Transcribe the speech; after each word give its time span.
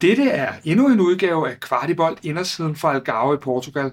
Dette 0.00 0.30
er 0.30 0.52
endnu 0.64 0.88
en 0.88 1.00
udgave 1.00 1.50
af 1.50 1.60
Kvartibold 1.60 2.16
Indersiden 2.22 2.76
fra 2.76 2.94
Algarve 2.94 3.34
i 3.34 3.36
Portugal. 3.36 3.92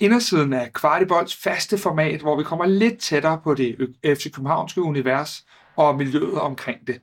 Indersiden 0.00 0.52
er 0.52 0.68
Kvartibolts 0.68 1.36
faste 1.36 1.78
format, 1.78 2.20
hvor 2.20 2.36
vi 2.36 2.42
kommer 2.42 2.66
lidt 2.66 2.98
tættere 2.98 3.40
på 3.44 3.54
det 3.54 3.76
FC 4.04 4.32
Københavnske 4.32 4.82
univers 4.82 5.46
og 5.76 5.96
miljøet 5.96 6.40
omkring 6.40 6.86
det. 6.86 7.00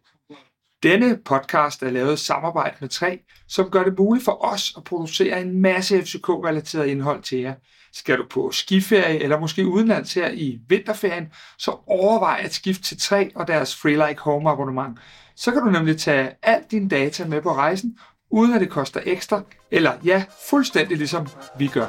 Denne 0.83 1.17
podcast 1.25 1.83
er 1.83 1.89
lavet 1.89 2.13
i 2.13 2.25
samarbejde 2.25 2.75
med 2.79 2.89
3, 2.89 3.19
som 3.47 3.69
gør 3.69 3.83
det 3.83 3.99
muligt 3.99 4.25
for 4.25 4.45
os 4.45 4.73
at 4.77 4.83
producere 4.83 5.41
en 5.41 5.61
masse 5.61 6.01
FCK-relateret 6.01 6.85
indhold 6.85 7.23
til 7.23 7.39
jer. 7.39 7.53
Skal 7.93 8.17
du 8.17 8.25
på 8.29 8.51
skiferie 8.51 9.19
eller 9.19 9.39
måske 9.39 9.67
udenlands 9.67 10.13
her 10.13 10.31
i 10.31 10.59
vinterferien, 10.69 11.27
så 11.57 11.77
overvej 11.87 12.41
at 12.43 12.53
skifte 12.53 12.83
til 12.83 12.99
3 12.99 13.31
og 13.35 13.47
deres 13.47 13.75
Free 13.75 14.07
Like 14.07 14.21
Home 14.21 14.49
abonnement. 14.49 14.99
Så 15.35 15.51
kan 15.51 15.61
du 15.61 15.69
nemlig 15.69 15.97
tage 15.97 16.31
alt 16.43 16.71
din 16.71 16.87
data 16.87 17.25
med 17.25 17.41
på 17.41 17.53
rejsen, 17.53 17.97
uden 18.35 18.53
at 18.53 18.61
det 18.61 18.69
koster 18.69 18.99
ekstra, 19.03 19.41
eller 19.71 19.91
ja, 20.05 20.23
fuldstændig 20.49 20.97
ligesom 20.97 21.27
vi 21.57 21.67
gør. 21.67 21.87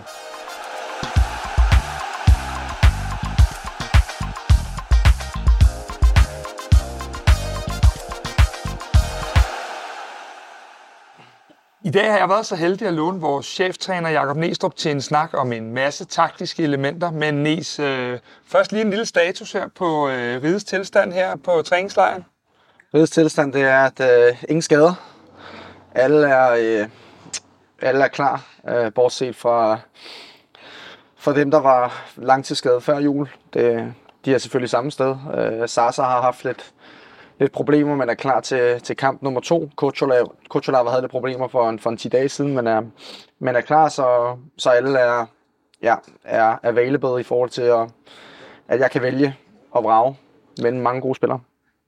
I 11.85 11.91
dag 11.91 12.11
har 12.11 12.19
jeg 12.19 12.29
været 12.29 12.47
så 12.47 12.57
heldig 12.57 12.89
at 12.89 12.95
låne 12.95 13.21
vores 13.21 13.47
cheftræner 13.47 14.11
Jakob 14.11 14.37
Næstrup 14.37 14.77
til 14.77 14.91
en 14.91 15.01
snak 15.01 15.31
om 15.35 15.53
en 15.53 15.75
masse 15.75 16.05
taktiske 16.05 16.63
elementer. 16.63 17.11
Men 17.11 17.35
Nes, 17.35 17.79
øh, 17.79 18.19
først 18.47 18.73
lige 18.73 18.83
en 18.83 18.91
lille 18.91 19.07
status 19.07 19.53
her 19.53 19.69
på 19.77 20.09
øh, 20.09 20.43
Rides 20.43 20.65
tilstand 20.65 21.13
her 21.13 21.37
på 21.37 21.63
træningslejren. 21.63 22.25
Rides 22.95 23.11
tilstand 23.11 23.53
det 23.53 23.63
er, 23.63 23.85
at 23.85 24.01
øh, 24.01 24.43
ingen 24.49 24.63
skader. 24.63 25.16
Alle 25.99 26.29
er, 26.29 26.51
øh, 26.51 26.89
alle 27.83 28.05
er 28.05 28.09
klar, 28.09 28.47
øh, 28.69 28.93
bortset 28.93 29.37
fra, 29.37 29.79
fra 31.17 31.35
dem, 31.35 31.51
der 31.51 31.61
var 31.61 32.05
langtidsskadet 32.17 32.83
før 32.83 32.99
jul. 32.99 33.29
Det, 33.55 33.95
de 34.25 34.35
er 34.35 34.39
selvfølgelig 34.39 34.71
samme 34.71 34.91
sted. 34.91 35.17
Øh, 35.35 35.69
Sasa 35.69 36.03
har 36.03 36.23
haft 36.23 36.45
lidt, 36.45 36.75
lidt 37.39 37.53
problemer, 37.53 37.97
men 37.97 38.09
er 38.09 38.15
klar 38.15 38.41
til, 38.41 38.81
til 38.81 38.97
kamp 38.97 39.23
nummer 39.23 39.41
to. 39.41 39.71
Kocholava 40.49 40.91
havde 40.91 41.03
lidt 41.03 41.11
problemer 41.11 41.49
for 41.49 41.69
en, 41.69 41.79
for 41.79 41.91
en 41.91 41.97
10 41.97 42.09
dage 42.09 42.29
siden, 42.29 42.55
men 42.55 42.67
er, 42.67 42.83
men 43.39 43.57
er 43.57 43.61
klar, 43.61 43.89
så, 43.89 44.37
så 44.59 44.71
alle 44.71 44.99
er, 44.99 45.27
ja, 45.83 45.95
er 46.25 46.57
available 46.63 47.21
i 47.21 47.25
forhold 47.25 47.51
til, 47.51 47.63
at, 47.63 47.89
at 48.69 48.81
jeg 48.81 48.91
kan 48.91 49.03
vælge 49.03 49.37
og 49.71 49.85
vrage 49.85 50.17
mellem 50.63 50.81
mange 50.81 51.01
gode 51.01 51.15
spillere. 51.15 51.41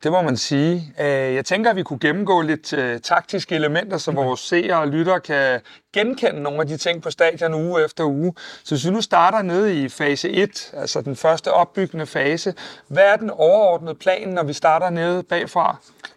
Det 0.02 0.12
må 0.12 0.22
man 0.22 0.36
sige. 0.36 0.94
Øh, 1.00 1.34
jeg 1.34 1.44
tænker, 1.44 1.70
at 1.70 1.76
vi 1.76 1.82
kunne 1.82 1.98
gennemgå 1.98 2.42
lidt 2.42 2.72
øh, 2.72 3.00
taktiske 3.00 3.54
elementer, 3.54 3.98
så 3.98 4.10
vores 4.12 4.40
seere 4.40 4.80
og 4.80 4.88
lyttere 4.88 5.20
kan 5.20 5.60
genkende 5.94 6.42
nogle 6.42 6.60
af 6.60 6.66
de 6.66 6.76
ting 6.76 7.02
på 7.02 7.10
stadion 7.10 7.54
uge 7.54 7.84
efter 7.84 8.04
uge. 8.04 8.34
Så 8.64 8.74
hvis 8.74 8.86
vi 8.86 8.90
nu 8.90 9.00
starter 9.00 9.42
nede 9.42 9.84
i 9.84 9.88
fase 9.88 10.30
1, 10.30 10.70
altså 10.76 11.00
den 11.00 11.16
første 11.16 11.52
opbyggende 11.52 12.06
fase, 12.06 12.54
hvad 12.88 13.02
er 13.02 13.16
den 13.16 13.30
overordnede 13.30 13.94
plan, 13.94 14.28
når 14.28 14.42
vi 14.42 14.52
starter 14.52 14.90
nede 14.90 15.22
bagfra? 15.22 15.76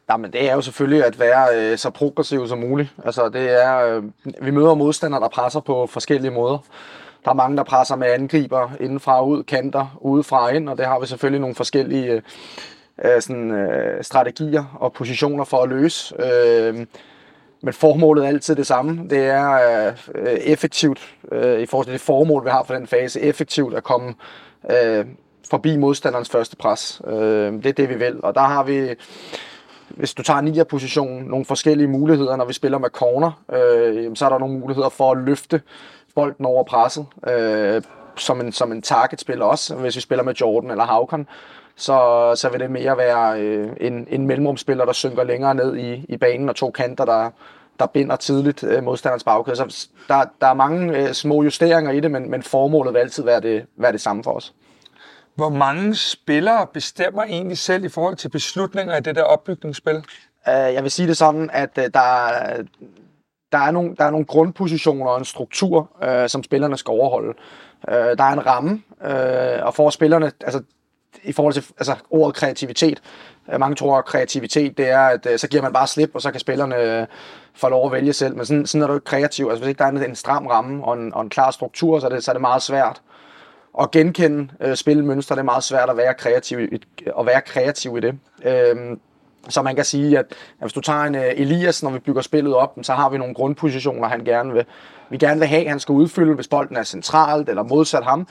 Jamen, 0.09 0.33
det 0.33 0.49
er 0.49 0.53
jo 0.53 0.61
selvfølgelig 0.61 1.05
at 1.05 1.19
være 1.19 1.47
øh, 1.55 1.77
så 1.77 1.89
progressiv 1.89 2.47
som 2.47 2.59
muligt. 2.59 2.89
Altså, 3.05 3.29
det 3.29 3.63
er, 3.63 3.77
øh, 3.77 4.03
vi 4.41 4.51
møder 4.51 4.73
modstandere, 4.73 5.21
der 5.21 5.29
presser 5.29 5.59
på 5.59 5.87
forskellige 5.87 6.31
måder. 6.31 6.57
Der 7.25 7.31
er 7.31 7.35
mange, 7.35 7.57
der 7.57 7.63
presser 7.63 7.95
med 7.95 8.07
angriber 8.07 8.71
indenfra 8.79 9.19
og 9.19 9.27
ud, 9.27 9.43
kanter 9.43 9.97
udefra 10.01 10.43
og 10.43 10.55
ind, 10.55 10.69
og 10.69 10.77
det 10.77 10.85
har 10.85 10.99
vi 10.99 11.05
selvfølgelig 11.05 11.41
nogle 11.41 11.55
forskellige 11.55 12.05
øh, 12.05 12.21
øh, 13.05 13.21
sådan, 13.21 13.51
øh, 13.51 14.03
strategier 14.03 14.77
og 14.79 14.93
positioner 14.93 15.43
for 15.43 15.63
at 15.63 15.69
løse. 15.69 16.15
Øh, 16.19 16.85
men 17.63 17.73
formålet 17.73 18.23
er 18.23 18.27
altid 18.27 18.55
det 18.55 18.67
samme. 18.67 19.07
Det 19.09 19.19
er 19.19 19.53
øh, 20.15 20.31
effektivt, 20.33 21.15
øh, 21.31 21.59
i 21.59 21.65
forhold 21.65 21.85
til 21.85 21.93
det 21.93 22.01
formål, 22.01 22.45
vi 22.45 22.49
har 22.49 22.63
for 22.63 22.73
den 22.73 22.87
fase, 22.87 23.21
effektivt 23.21 23.73
at 23.73 23.83
komme 23.83 24.13
øh, 24.71 25.05
forbi 25.49 25.77
modstanderens 25.77 26.29
første 26.29 26.55
pres. 26.55 27.01
Øh, 27.07 27.53
det 27.53 27.65
er 27.65 27.73
det, 27.73 27.89
vi 27.89 27.95
vil. 27.95 28.19
Og 28.23 28.35
der 28.35 28.41
har 28.41 28.63
vi, 28.63 28.89
hvis 29.89 30.13
du 30.13 30.23
tager 30.23 30.41
9'er 30.41 30.63
positionen, 30.63 31.23
nogle 31.23 31.45
forskellige 31.45 31.87
muligheder, 31.87 32.35
når 32.35 32.45
vi 32.45 32.53
spiller 32.53 32.77
med 32.77 32.89
corner. 32.89 33.43
Øh, 33.51 34.15
så 34.15 34.25
er 34.25 34.29
der 34.29 34.37
nogle 34.37 34.59
muligheder 34.59 34.89
for 34.89 35.11
at 35.11 35.17
løfte 35.17 35.61
bolden 36.15 36.45
over 36.45 36.63
presset. 36.63 37.05
Øh, 37.27 37.81
som 38.15 38.41
en, 38.41 38.51
som 38.51 38.71
en 38.71 38.81
targetspiller 38.81 39.45
også, 39.45 39.75
hvis 39.75 39.95
vi 39.95 40.01
spiller 40.01 40.23
med 40.23 40.33
Jordan 40.33 40.71
eller 40.71 40.85
Havkon 40.85 41.27
så, 41.81 42.31
så 42.35 42.49
vil 42.49 42.59
det 42.59 42.71
mere 42.71 42.97
være 42.97 43.41
øh, 43.41 43.69
en, 43.81 44.07
en 44.09 44.27
mellemrumspiller, 44.27 44.85
der 44.85 44.93
synker 44.93 45.23
længere 45.23 45.55
ned 45.55 45.77
i, 45.77 46.05
i 46.09 46.17
banen, 46.17 46.49
og 46.49 46.55
to 46.55 46.71
kanter, 46.71 47.05
der, 47.05 47.29
der 47.79 47.85
binder 47.85 48.15
tidligt 48.15 48.63
øh, 48.63 48.83
modstanderens 48.83 49.23
bagkæde. 49.23 49.55
Så 49.55 49.87
der, 50.07 50.25
der 50.41 50.47
er 50.47 50.53
mange 50.53 50.97
øh, 50.97 51.13
små 51.13 51.43
justeringer 51.43 51.91
i 51.91 51.99
det, 51.99 52.11
men, 52.11 52.31
men 52.31 52.43
formålet 52.43 52.93
vil 52.93 52.99
altid 52.99 53.23
være 53.23 53.41
det, 53.41 53.65
være 53.77 53.91
det 53.91 54.01
samme 54.01 54.23
for 54.23 54.31
os. 54.31 54.53
Hvor 55.35 55.49
mange 55.49 55.95
spillere 55.95 56.67
bestemmer 56.73 57.23
egentlig 57.23 57.57
selv 57.57 57.85
i 57.85 57.89
forhold 57.89 58.15
til 58.15 58.29
beslutninger 58.29 58.97
i 58.97 59.01
det 59.01 59.15
der 59.15 59.23
opbygningsspil? 59.23 59.95
Uh, 59.95 60.03
jeg 60.45 60.83
vil 60.83 60.91
sige 60.91 61.07
det 61.07 61.17
sådan, 61.17 61.49
at 61.53 61.69
uh, 61.77 61.83
der, 61.83 61.93
der, 63.51 63.57
er 63.57 63.71
nogle, 63.71 63.95
der 63.95 64.05
er 64.05 64.11
nogle 64.11 64.25
grundpositioner 64.25 65.05
og 65.05 65.17
en 65.17 65.25
struktur, 65.25 65.89
uh, 66.01 66.27
som 66.27 66.43
spillerne 66.43 66.77
skal 66.77 66.91
overholde. 66.91 67.33
Uh, 67.87 67.93
der 67.93 68.23
er 68.23 68.33
en 68.33 68.45
ramme, 68.45 68.81
uh, 69.01 69.65
og 69.65 69.73
for 69.73 69.89
spillerne, 69.89 70.31
altså 70.41 70.61
i 71.23 71.31
forhold 71.31 71.53
til 71.53 71.65
altså, 71.77 71.95
ordet 72.09 72.35
kreativitet. 72.35 73.01
Øh, 73.53 73.59
mange 73.59 73.75
tror, 73.75 73.97
at 73.97 74.05
kreativitet 74.05 74.77
det 74.77 74.89
er, 74.89 75.01
at 75.01 75.25
øh, 75.25 75.39
så 75.39 75.47
giver 75.47 75.63
man 75.63 75.73
bare 75.73 75.87
slip, 75.87 76.11
og 76.13 76.21
så 76.21 76.31
kan 76.31 76.39
spillerne 76.39 76.75
øh, 76.75 77.07
få 77.53 77.69
lov 77.69 77.85
at 77.85 77.91
vælge 77.91 78.13
selv. 78.13 78.35
Men 78.35 78.45
sådan, 78.45 78.65
sådan 78.65 78.83
er 78.83 78.87
du 78.87 78.93
ikke 78.93 79.05
kreativ. 79.05 79.47
Altså, 79.49 79.63
hvis 79.63 79.69
ikke 79.69 79.79
der 79.79 79.85
er 79.85 80.05
en 80.05 80.15
stram 80.15 80.47
ramme 80.47 80.85
og 80.85 80.93
en, 80.93 81.13
og 81.13 81.21
en 81.21 81.29
klar 81.29 81.51
struktur, 81.51 81.99
så 81.99 82.05
er, 82.05 82.09
det, 82.09 82.23
så 82.23 82.31
er 82.31 82.33
det 82.33 82.41
meget 82.41 82.61
svært 82.61 83.01
at 83.81 83.91
genkende 83.91 84.49
øh, 84.59 84.75
spilmønstre. 84.75 85.35
Det 85.35 85.39
er 85.39 85.45
meget 85.45 85.63
svært 85.63 85.89
at 85.89 85.97
være 85.97 86.13
kreativ, 86.13 86.59
at 87.19 87.25
være 87.25 87.41
kreativ 87.41 87.97
i 87.97 87.99
det. 87.99 88.19
Øhm, 88.43 88.99
så 89.49 89.61
man 89.61 89.75
kan 89.75 89.85
sige, 89.85 90.19
at, 90.19 90.25
at 90.25 90.35
hvis 90.59 90.73
du 90.73 90.81
tager 90.81 91.01
en 91.01 91.15
uh, 91.15 91.21
Elias, 91.21 91.83
når 91.83 91.89
vi 91.89 91.99
bygger 91.99 92.21
spillet 92.21 92.55
op, 92.55 92.77
så 92.81 92.93
har 92.93 93.09
vi 93.09 93.17
nogle 93.17 93.33
grundpositioner, 93.33 94.07
han 94.07 94.23
gerne 94.23 94.53
vil, 94.53 94.65
vi 95.09 95.17
gerne 95.17 95.39
vil 95.39 95.47
have, 95.47 95.67
han 95.67 95.79
skal 95.79 95.93
udfylde, 95.93 96.35
hvis 96.35 96.47
bolden 96.47 96.77
er 96.77 96.83
centralt 96.83 97.49
eller 97.49 97.63
modsat 97.63 98.03
ham. 98.03 98.27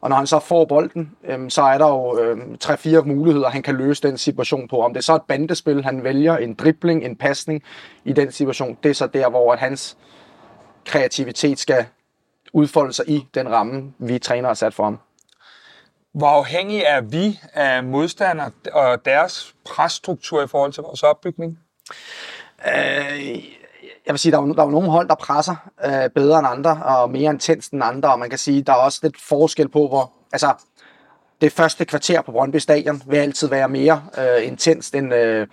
Og 0.00 0.08
når 0.08 0.16
han 0.16 0.26
så 0.26 0.38
får 0.38 0.64
bolden, 0.64 1.16
øhm, 1.24 1.50
så 1.50 1.62
er 1.62 1.78
der 1.78 1.88
jo 1.88 2.18
øhm, 2.18 2.58
tre-fire 2.58 3.02
muligheder, 3.02 3.48
han 3.48 3.62
kan 3.62 3.76
løse 3.76 4.02
den 4.02 4.18
situation 4.18 4.68
på. 4.68 4.80
Om 4.80 4.92
det 4.92 5.00
er 5.00 5.04
så 5.04 5.14
et 5.14 5.22
bandespil, 5.22 5.84
han 5.84 6.04
vælger, 6.04 6.36
en 6.36 6.54
dribling, 6.54 7.04
en 7.04 7.16
pasning 7.16 7.62
i 8.04 8.12
den 8.12 8.32
situation, 8.32 8.78
det 8.82 8.90
er 8.90 8.94
så 8.94 9.06
der, 9.06 9.30
hvor 9.30 9.52
at 9.52 9.58
hans 9.58 9.96
kreativitet 10.84 11.58
skal 11.58 11.86
udfolde 12.52 12.92
sig 12.92 13.08
i 13.08 13.26
den 13.34 13.50
ramme, 13.50 13.92
vi 13.98 14.18
træner 14.18 14.48
har 14.48 14.54
sat 14.54 14.74
for 14.74 14.84
ham. 14.84 14.98
Hvor 16.14 16.28
afhængig 16.28 16.82
er 16.86 17.00
vi 17.00 17.40
af 17.52 17.84
modstandere 17.84 18.50
og 18.72 19.04
deres 19.04 19.54
presstruktur 19.64 20.42
i 20.42 20.46
forhold 20.46 20.72
til 20.72 20.82
vores 20.82 21.02
opbygning? 21.02 21.58
Øh, 22.66 23.44
jeg 24.06 24.12
vil 24.12 24.18
sige, 24.18 24.32
der 24.32 24.38
er, 24.38 24.44
der 24.44 24.64
er 24.64 24.70
nogle 24.70 24.90
hold, 24.90 25.08
der 25.08 25.14
presser 25.14 25.70
øh, 25.84 26.10
bedre 26.14 26.38
end 26.38 26.48
andre, 26.48 26.82
og 26.84 27.10
mere 27.10 27.32
intens 27.32 27.68
end 27.68 27.82
andre, 27.84 28.12
og 28.12 28.18
man 28.18 28.30
kan 28.30 28.38
sige, 28.38 28.62
der 28.62 28.72
er 28.72 28.76
også 28.76 29.00
lidt 29.02 29.20
forskel 29.20 29.68
på, 29.68 29.88
hvor, 29.88 30.12
altså, 30.32 30.52
det 31.40 31.52
første 31.52 31.84
kvarter 31.84 32.22
på 32.22 32.32
Brøndby 32.32 32.56
Stadion 32.56 33.02
vil 33.06 33.16
altid 33.16 33.48
være 33.48 33.68
mere 33.68 34.02
øh, 34.18 34.46
intenst 34.46 34.94
end 34.94 35.14
øh, 35.14 35.46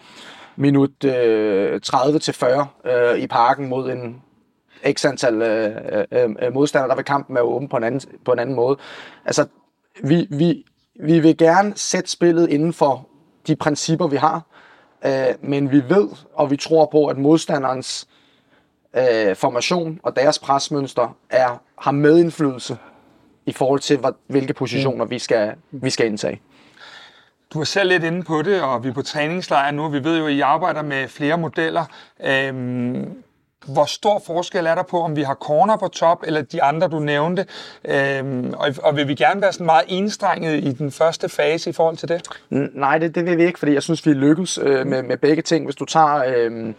minut 0.55 1.03
øh, 1.03 1.79
30-40 1.87 2.89
øh, 2.89 3.19
i 3.19 3.27
parken 3.27 3.69
mod 3.69 3.91
en 3.91 4.21
x 4.91 5.05
antal 5.05 5.41
øh 5.41 5.75
øh, 5.91 6.05
øh, 6.11 6.29
øh, 6.41 6.53
modstandere, 6.53 6.89
der 6.89 6.95
vil 6.95 7.05
kampen 7.05 7.35
være 7.35 7.43
åben 7.43 7.69
på 7.69 7.77
en 7.77 7.83
anden, 7.83 8.01
på 8.25 8.31
en 8.31 8.39
anden 8.39 8.55
måde. 8.55 8.77
Altså, 9.25 9.45
vi, 10.03 10.27
vi, 10.29 10.65
vi 10.99 11.19
vil 11.19 11.37
gerne 11.37 11.73
sætte 11.75 12.09
spillet 12.09 12.49
inden 12.49 12.73
for 12.73 13.07
de 13.47 13.55
principper, 13.55 14.07
vi 14.07 14.17
har, 14.17 14.41
øh, 15.05 15.49
men 15.49 15.71
vi 15.71 15.81
ved, 15.89 16.09
og 16.33 16.51
vi 16.51 16.57
tror 16.57 16.85
på, 16.91 17.05
at 17.05 17.17
modstanderens 17.17 18.07
øh, 18.95 19.35
formation 19.35 19.99
og 20.03 20.15
deres 20.15 20.39
presmønster 20.39 21.17
er, 21.29 21.61
har 21.79 21.91
medindflydelse 21.91 22.77
i 23.45 23.51
forhold 23.51 23.79
til, 23.79 23.97
hvad, 23.97 24.11
hvilke 24.27 24.53
positioner 24.53 25.05
mm. 25.05 25.11
vi, 25.11 25.19
skal, 25.19 25.53
vi 25.71 25.89
skal 25.89 26.05
indtage. 26.05 26.41
Du 27.53 27.59
er 27.59 27.63
selv 27.63 27.89
lidt 27.89 28.03
inde 28.03 28.23
på 28.23 28.41
det, 28.41 28.61
og 28.61 28.83
vi 28.83 28.89
er 28.89 28.93
på 28.93 29.01
træningslejr 29.01 29.71
nu. 29.71 29.89
Vi 29.89 30.03
ved 30.03 30.17
jo, 30.17 30.25
at 30.25 30.31
I 30.31 30.41
arbejder 30.41 30.81
med 30.81 31.07
flere 31.07 31.37
modeller. 31.37 31.85
Øhm, 32.23 33.23
hvor 33.65 33.85
stor 33.85 34.21
forskel 34.25 34.65
er 34.65 34.75
der 34.75 34.83
på, 34.83 35.01
om 35.01 35.15
vi 35.15 35.21
har 35.21 35.33
corner 35.33 35.77
på 35.77 35.87
top, 35.87 36.23
eller 36.23 36.41
de 36.41 36.63
andre, 36.63 36.87
du 36.87 36.99
nævnte? 36.99 37.45
Øhm, 37.85 38.53
og, 38.53 38.67
og 38.83 38.95
vil 38.95 39.07
vi 39.07 39.15
gerne 39.15 39.41
være 39.41 39.53
sådan 39.53 39.65
meget 39.65 39.83
enstrenget 39.87 40.63
i 40.63 40.71
den 40.71 40.91
første 40.91 41.29
fase 41.29 41.69
i 41.69 41.73
forhold 41.73 41.97
til 41.97 42.09
det? 42.09 42.27
Nej, 42.73 42.97
det, 42.97 43.15
det 43.15 43.25
vil 43.25 43.37
vi 43.37 43.45
ikke, 43.45 43.59
fordi 43.59 43.73
jeg 43.73 43.83
synes, 43.83 44.05
vi 44.05 44.13
lykkes 44.13 44.57
øh, 44.57 44.87
med, 44.87 45.03
med 45.03 45.17
begge 45.17 45.41
ting. 45.41 45.65
Hvis 45.65 45.75
du 45.75 45.85
tager 45.85 46.23
øh, 46.27 46.73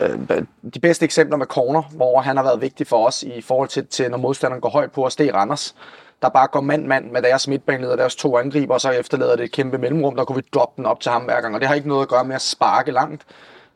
Øh, 0.00 0.42
de 0.74 0.80
bedste 0.80 1.04
eksempler 1.04 1.36
med 1.36 1.46
corner, 1.46 1.82
hvor 1.82 2.20
han 2.20 2.36
har 2.36 2.44
været 2.44 2.60
vigtig 2.60 2.86
for 2.86 3.06
os 3.06 3.22
i 3.22 3.40
forhold 3.40 3.68
til, 3.68 3.86
til 3.86 4.10
når 4.10 4.18
modstanderen 4.18 4.60
går 4.60 4.68
højt 4.68 4.92
på 4.92 5.06
os, 5.06 5.16
det 5.16 5.28
er 5.28 5.34
Randers 5.34 5.74
der 6.22 6.28
bare 6.28 6.46
går 6.46 6.60
mand-mand 6.60 7.10
med 7.10 7.22
deres 7.22 7.48
midtbaneleder, 7.48 7.96
deres 7.96 8.16
to 8.16 8.38
angriber, 8.38 8.74
og 8.74 8.80
så 8.80 8.90
efterlader 8.90 9.36
det 9.36 9.44
et 9.44 9.52
kæmpe 9.52 9.78
mellemrum, 9.78 10.16
der 10.16 10.24
kunne 10.24 10.36
vi 10.36 10.48
droppe 10.54 10.76
den 10.76 10.86
op 10.86 11.00
til 11.00 11.12
ham 11.12 11.22
hver 11.22 11.40
gang. 11.40 11.54
Og 11.54 11.60
det 11.60 11.68
har 11.68 11.74
ikke 11.74 11.88
noget 11.88 12.02
at 12.02 12.08
gøre 12.08 12.24
med 12.24 12.34
at 12.34 12.42
sparke 12.42 12.90
langt. 12.90 13.22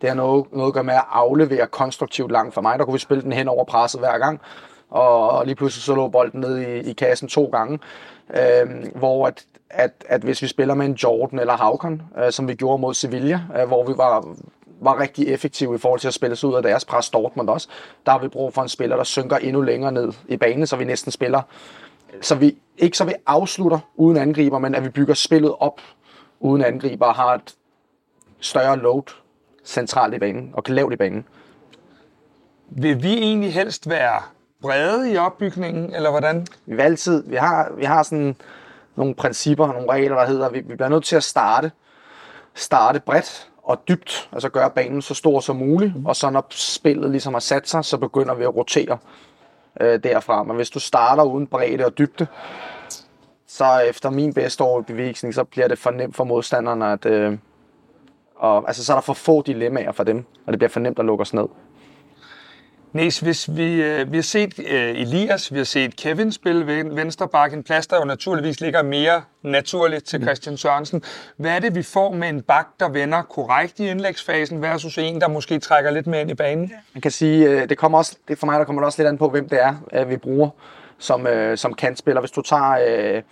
Det 0.01 0.09
har 0.09 0.17
noget, 0.17 0.45
noget 0.53 0.69
at 0.69 0.75
gøre 0.75 0.85
med 0.85 0.95
at 0.95 1.05
aflevere 1.11 1.67
konstruktivt 1.67 2.33
langt 2.33 2.55
for 2.55 2.61
mig. 2.61 2.79
Der 2.79 2.85
kunne 2.85 2.93
vi 2.93 2.99
spille 2.99 3.23
den 3.23 3.33
hen 3.33 3.49
over 3.49 3.65
presset 3.65 4.01
hver 4.01 4.19
gang, 4.19 4.41
og, 4.91 5.47
lige 5.47 5.55
pludselig 5.55 5.83
så 5.83 5.95
lå 5.95 6.09
bolden 6.09 6.41
ned 6.41 6.59
i, 6.59 6.91
i 6.91 6.93
kassen 6.93 7.29
to 7.29 7.45
gange. 7.45 7.79
Øh, 8.31 8.85
hvor 8.95 9.27
at, 9.27 9.45
at, 9.71 10.05
at 10.09 10.23
hvis 10.23 10.43
vi 10.43 10.47
spiller 10.47 10.75
med 10.75 10.87
en 10.87 10.93
Jordan 10.93 11.39
eller 11.39 11.57
Havkon, 11.57 12.03
øh, 12.19 12.33
som 12.33 12.49
vi 12.49 12.55
gjorde 12.55 12.81
mod 12.81 12.95
Sevilla, 12.95 13.41
øh, 13.61 13.67
hvor 13.67 13.85
vi 13.85 13.93
var, 13.97 14.37
var 14.81 15.01
rigtig 15.01 15.29
effektive 15.29 15.75
i 15.75 15.79
forhold 15.79 16.01
til 16.01 16.09
at 16.09 16.15
spille 16.15 16.37
sig 16.37 16.49
ud 16.49 16.55
af 16.55 16.63
deres 16.63 16.85
pres 16.85 17.11
Dortmund 17.11 17.49
også, 17.49 17.69
der 18.07 18.13
har 18.13 18.19
vi 18.19 18.29
brug 18.29 18.55
for 18.55 18.63
en 18.63 18.69
spiller, 18.69 18.97
der 18.97 19.05
synker 19.05 19.37
endnu 19.37 19.63
længere 19.63 19.93
ned 19.93 20.13
i 20.29 20.37
banen, 20.37 20.67
så 20.67 20.77
vi 20.77 20.85
næsten 20.85 21.13
spiller 21.13 21.43
så 22.21 22.35
vi 22.35 22.57
ikke 22.79 22.97
så 22.97 23.05
vi 23.05 23.15
afslutter 23.27 23.79
uden 23.97 24.17
angriber, 24.17 24.59
men 24.59 24.75
at 24.75 24.85
vi 24.85 24.89
bygger 24.89 25.15
spillet 25.15 25.55
op 25.59 25.81
uden 26.41 26.65
angriber 26.65 27.07
og 27.07 27.15
har 27.15 27.35
et 27.35 27.55
større 28.41 28.79
load 28.79 29.13
centralt 29.65 30.15
i 30.15 30.19
banen 30.19 30.51
og 30.53 30.63
lavt 30.69 30.93
i 30.93 30.97
banen. 30.97 31.27
Vil 32.69 33.03
vi 33.03 33.19
egentlig 33.19 33.55
helst 33.55 33.89
være 33.89 34.23
brede 34.63 35.13
i 35.13 35.17
opbygningen, 35.17 35.95
eller 35.95 36.11
hvordan? 36.11 36.47
Vi 36.67 36.77
vil 36.77 36.83
altid, 36.83 37.25
vi 37.27 37.37
har, 37.37 37.73
vi 37.77 37.85
har 37.85 38.03
sådan 38.03 38.37
nogle 38.97 39.15
principper, 39.15 39.67
nogle 39.67 39.93
regler, 39.93 40.17
der 40.17 40.27
hedder, 40.27 40.51
vi, 40.51 40.61
vi 40.61 40.75
bliver 40.75 40.89
nødt 40.89 41.05
til 41.05 41.17
at 41.17 41.25
starte, 41.25 41.71
starte 42.55 43.01
bredt 43.01 43.51
og 43.63 43.89
dybt, 43.89 44.29
altså 44.33 44.49
gøre 44.49 44.71
banen 44.71 45.03
så 45.03 45.15
stor 45.15 45.41
som 45.41 45.57
muligt, 45.57 45.97
mm. 45.97 46.07
og 46.07 46.17
så 46.17 46.31
når 46.31 46.47
spillet 46.51 47.11
ligesom 47.11 47.33
har 47.33 47.41
sat 47.41 47.69
sig, 47.69 47.85
så 47.85 47.99
begynder 47.99 48.35
vi 48.35 48.45
at 48.45 48.57
rotere 48.57 48.99
øh, 49.81 50.03
derfra. 50.03 50.43
Men 50.43 50.57
hvis 50.57 50.71
du 50.71 50.81
starter 50.81 51.23
uden 51.23 51.47
bredde 51.47 51.87
og 51.87 51.99
dybde, 51.99 52.27
så 53.47 53.79
efter 53.79 54.11
min 54.11 54.35
bedste 54.35 54.63
overbevisning, 54.63 55.35
så 55.35 55.45
bliver 55.45 55.69
det 55.69 55.79
for 55.79 55.91
nemt 55.91 56.17
for 56.17 56.25
modstanderne 56.25 56.93
at... 56.93 57.07
Øh, 57.07 57.39
og, 58.37 58.65
altså, 58.67 58.85
så 58.85 58.93
er 58.93 58.97
der 58.97 59.03
for 59.03 59.13
få 59.13 59.43
dilemmaer 59.43 59.93
for 59.93 60.05
dem, 60.05 60.25
og 60.47 60.53
det 60.53 60.59
bliver 60.59 60.69
for 60.69 60.81
nemt 60.81 60.99
at 60.99 61.05
lukke 61.05 61.23
os 61.23 61.35
ned. 61.35 61.47
Næs, 62.97 63.19
hvis 63.19 63.57
vi, 63.57 63.83
øh, 63.83 64.13
vi 64.13 64.17
har 64.17 64.23
set 64.23 64.59
øh, 64.59 65.01
Elias, 65.01 65.53
vi 65.53 65.59
har 65.59 65.65
set 65.65 65.97
Kevin 65.97 66.33
spille 66.33 66.67
venstre 66.97 67.29
bakke, 67.29 67.57
en 67.57 67.63
plads, 67.63 67.87
der 67.87 67.97
jo 67.97 68.05
naturligvis 68.05 68.61
ligger 68.61 68.83
mere 68.83 69.23
naturligt 69.43 70.05
til 70.05 70.19
mm. 70.21 70.25
Christian 70.27 70.57
Sørensen. 70.57 71.03
Hvad 71.37 71.51
er 71.51 71.59
det, 71.59 71.75
vi 71.75 71.83
får 71.83 72.13
med 72.13 72.29
en 72.29 72.43
bak, 72.43 72.67
der 72.81 72.89
vender 72.89 73.23
korrekt 73.23 73.81
i 73.81 73.89
indlægsfasen, 73.89 74.63
versus 74.63 74.99
en, 74.99 75.21
der 75.21 75.29
måske 75.29 75.59
trækker 75.59 75.91
lidt 75.91 76.07
mere 76.07 76.21
ind 76.21 76.31
i 76.31 76.35
banen? 76.35 76.73
Man 76.95 77.01
kan 77.01 77.11
sige, 77.11 77.51
øh, 77.51 77.69
det 77.69 77.79
kommer 77.79 77.99
også, 77.99 78.17
det 78.29 78.39
for 78.39 78.47
mig 78.47 78.59
der 78.59 78.65
kommer 78.65 78.83
det 78.83 78.87
også 78.87 79.03
lidt 79.03 79.09
an 79.09 79.19
på, 79.19 79.29
hvem 79.29 79.49
det 79.49 79.63
er, 79.63 79.75
øh, 79.93 80.11
vi 80.11 80.17
bruger 80.17 80.51
som, 80.99 81.27
øh, 81.27 81.59
som 81.59 81.75
kantspiller. 81.75 82.21
Hvis 82.21 82.31
du 82.31 82.43
tager... 82.43 82.79
Øh, 82.89 83.23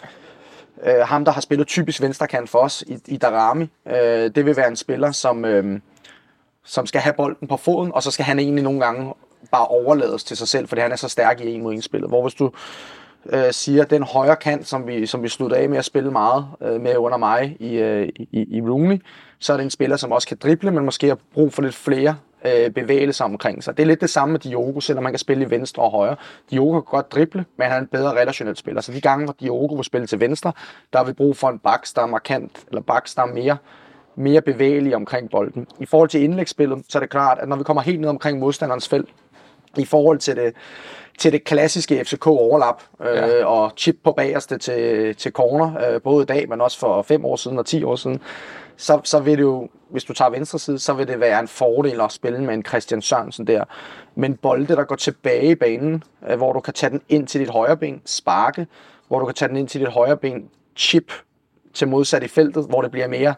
øh, 0.82 1.06
ham, 1.06 1.24
der 1.24 1.32
har 1.32 1.40
spillet 1.40 1.66
typisk 1.66 2.02
venstrekant 2.02 2.50
for 2.50 2.58
os 2.58 2.84
i, 2.86 2.98
i 3.06 3.16
Darami, 3.16 3.70
øh, 3.86 4.30
det 4.34 4.46
vil 4.46 4.56
være 4.56 4.68
en 4.68 4.76
spiller, 4.76 5.12
som, 5.12 5.44
øh, 5.44 5.80
som 6.64 6.86
skal 6.86 7.00
have 7.00 7.14
bolden 7.14 7.48
på 7.48 7.56
foden, 7.56 7.94
og 7.94 8.02
så 8.02 8.10
skal 8.10 8.24
han 8.24 8.38
egentlig 8.38 8.64
nogle 8.64 8.80
gange 8.80 9.12
bare 9.56 9.66
overlades 9.66 10.24
til 10.24 10.36
sig 10.36 10.48
selv, 10.48 10.68
fordi 10.68 10.80
han 10.80 10.92
er 10.92 10.96
så 10.96 11.08
stærk 11.08 11.40
i 11.40 11.54
en 11.54 11.62
mod 11.62 11.72
en 11.72 11.82
spillet. 11.82 12.10
Hvor 12.10 12.22
hvis 12.22 12.34
du 12.34 12.50
øh, 13.26 13.52
siger, 13.52 13.84
den 13.84 14.02
højre 14.02 14.36
kant, 14.36 14.68
som 14.68 14.86
vi, 14.86 15.06
som 15.06 15.22
vi 15.22 15.28
slutter 15.28 15.56
af 15.56 15.68
med 15.68 15.78
at 15.78 15.84
spille 15.84 16.10
meget 16.10 16.46
øh, 16.62 16.80
med 16.80 16.96
under 16.96 17.18
mig 17.18 17.56
i, 17.60 17.74
øh, 17.74 18.08
i, 18.16 18.56
i 18.56 18.60
Rooney, 18.60 19.02
så 19.38 19.52
er 19.52 19.56
det 19.56 19.64
en 19.64 19.70
spiller, 19.70 19.96
som 19.96 20.12
også 20.12 20.28
kan 20.28 20.36
drible, 20.42 20.70
men 20.70 20.84
måske 20.84 21.08
har 21.08 21.18
brug 21.34 21.52
for 21.52 21.62
lidt 21.62 21.74
flere 21.74 22.16
øh, 22.46 22.70
bevægelser 22.70 23.24
omkring 23.24 23.64
sig. 23.64 23.76
Det 23.76 23.82
er 23.82 23.86
lidt 23.86 24.00
det 24.00 24.10
samme 24.10 24.32
med 24.32 24.40
Diogo, 24.40 24.80
selvom 24.80 25.02
man 25.02 25.12
kan 25.12 25.18
spille 25.18 25.44
i 25.44 25.50
venstre 25.50 25.82
og 25.82 25.90
højre. 25.90 26.16
Diogo 26.50 26.72
kan 26.72 26.90
godt 26.90 27.12
drible, 27.12 27.44
men 27.58 27.66
han 27.66 27.76
er 27.76 27.80
en 27.80 27.86
bedre 27.86 28.10
relationel 28.10 28.56
spiller. 28.56 28.80
Så 28.80 28.92
de 28.92 29.00
gange, 29.00 29.24
hvor 29.24 29.36
Diogo 29.40 29.74
vil 29.74 29.84
spille 29.84 30.06
til 30.06 30.20
venstre, 30.20 30.52
der 30.92 30.98
har 30.98 31.04
vi 31.04 31.12
brug 31.12 31.36
for 31.36 31.48
en 31.48 31.58
baks, 31.58 31.92
der 31.92 32.02
er 32.02 32.06
markant, 32.06 32.64
eller 32.68 32.82
baks, 32.82 33.14
der 33.14 33.22
er 33.22 33.26
mere 33.26 33.56
mere 34.16 34.40
bevægelig 34.40 34.96
omkring 34.96 35.30
bolden. 35.30 35.66
I 35.80 35.86
forhold 35.86 36.08
til 36.08 36.22
indlægsspillet, 36.22 36.84
så 36.88 36.98
er 36.98 37.00
det 37.00 37.10
klart, 37.10 37.38
at 37.38 37.48
når 37.48 37.56
vi 37.56 37.64
kommer 37.64 37.82
helt 37.82 38.00
ned 38.00 38.08
omkring 38.08 38.38
modstanderens 38.38 38.88
felt, 38.88 39.08
i 39.78 39.84
forhold 39.84 40.18
til 40.18 40.36
det, 40.36 40.54
til 41.18 41.32
det 41.32 41.44
klassiske 41.44 42.04
FCK 42.04 42.26
overlap 42.26 42.82
øh, 43.00 43.16
ja. 43.16 43.44
og 43.44 43.72
chip 43.76 43.96
på 44.04 44.12
bagerste 44.12 44.58
til, 44.58 45.14
til 45.16 45.32
corner, 45.32 45.94
øh, 45.94 46.02
både 46.02 46.22
i 46.22 46.26
dag, 46.26 46.48
men 46.48 46.60
også 46.60 46.78
for 46.78 47.02
fem 47.02 47.24
år 47.24 47.36
siden 47.36 47.58
og 47.58 47.66
10 47.66 47.84
år 47.84 47.96
siden, 47.96 48.20
så, 48.76 49.00
så 49.04 49.20
vil 49.20 49.38
det 49.38 49.42
jo, 49.42 49.68
hvis 49.90 50.04
du 50.04 50.12
tager 50.12 50.30
venstre 50.30 50.58
side, 50.58 50.78
så 50.78 50.92
vil 50.92 51.08
det 51.08 51.20
være 51.20 51.40
en 51.40 51.48
fordel 51.48 52.00
at 52.00 52.12
spille 52.12 52.44
med 52.44 52.54
en 52.54 52.64
Christian 52.64 53.02
Sørensen 53.02 53.46
der. 53.46 53.64
Men 54.14 54.36
bolde, 54.36 54.76
der 54.76 54.84
går 54.84 54.96
tilbage 54.96 55.50
i 55.50 55.54
banen, 55.54 56.02
øh, 56.28 56.36
hvor 56.36 56.52
du 56.52 56.60
kan 56.60 56.74
tage 56.74 56.90
den 56.90 57.00
ind 57.08 57.26
til 57.26 57.40
dit 57.40 57.50
højre 57.50 57.76
ben, 57.76 58.02
sparke, 58.04 58.66
hvor 59.08 59.18
du 59.18 59.24
kan 59.26 59.34
tage 59.34 59.48
den 59.48 59.56
ind 59.56 59.68
til 59.68 59.80
dit 59.80 59.88
højre 59.88 60.16
ben, 60.16 60.48
chip 60.76 61.12
til 61.74 61.88
modsat 61.88 62.22
i 62.22 62.28
feltet, 62.28 62.66
hvor 62.68 62.82
det 62.82 62.90
bliver 62.90 63.08
mere 63.08 63.34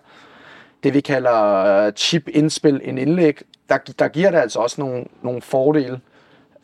det, 0.83 0.95
vi 0.95 1.01
kalder 1.01 1.91
chip-indspil, 1.91 2.81
en 2.85 2.99
indlæg, 2.99 3.39
der, 3.69 3.79
der 3.99 4.09
giver 4.09 4.31
det 4.31 4.39
altså 4.39 4.59
også 4.59 4.81
nogle, 4.81 5.05
nogle 5.23 5.43
fordele 5.43 6.01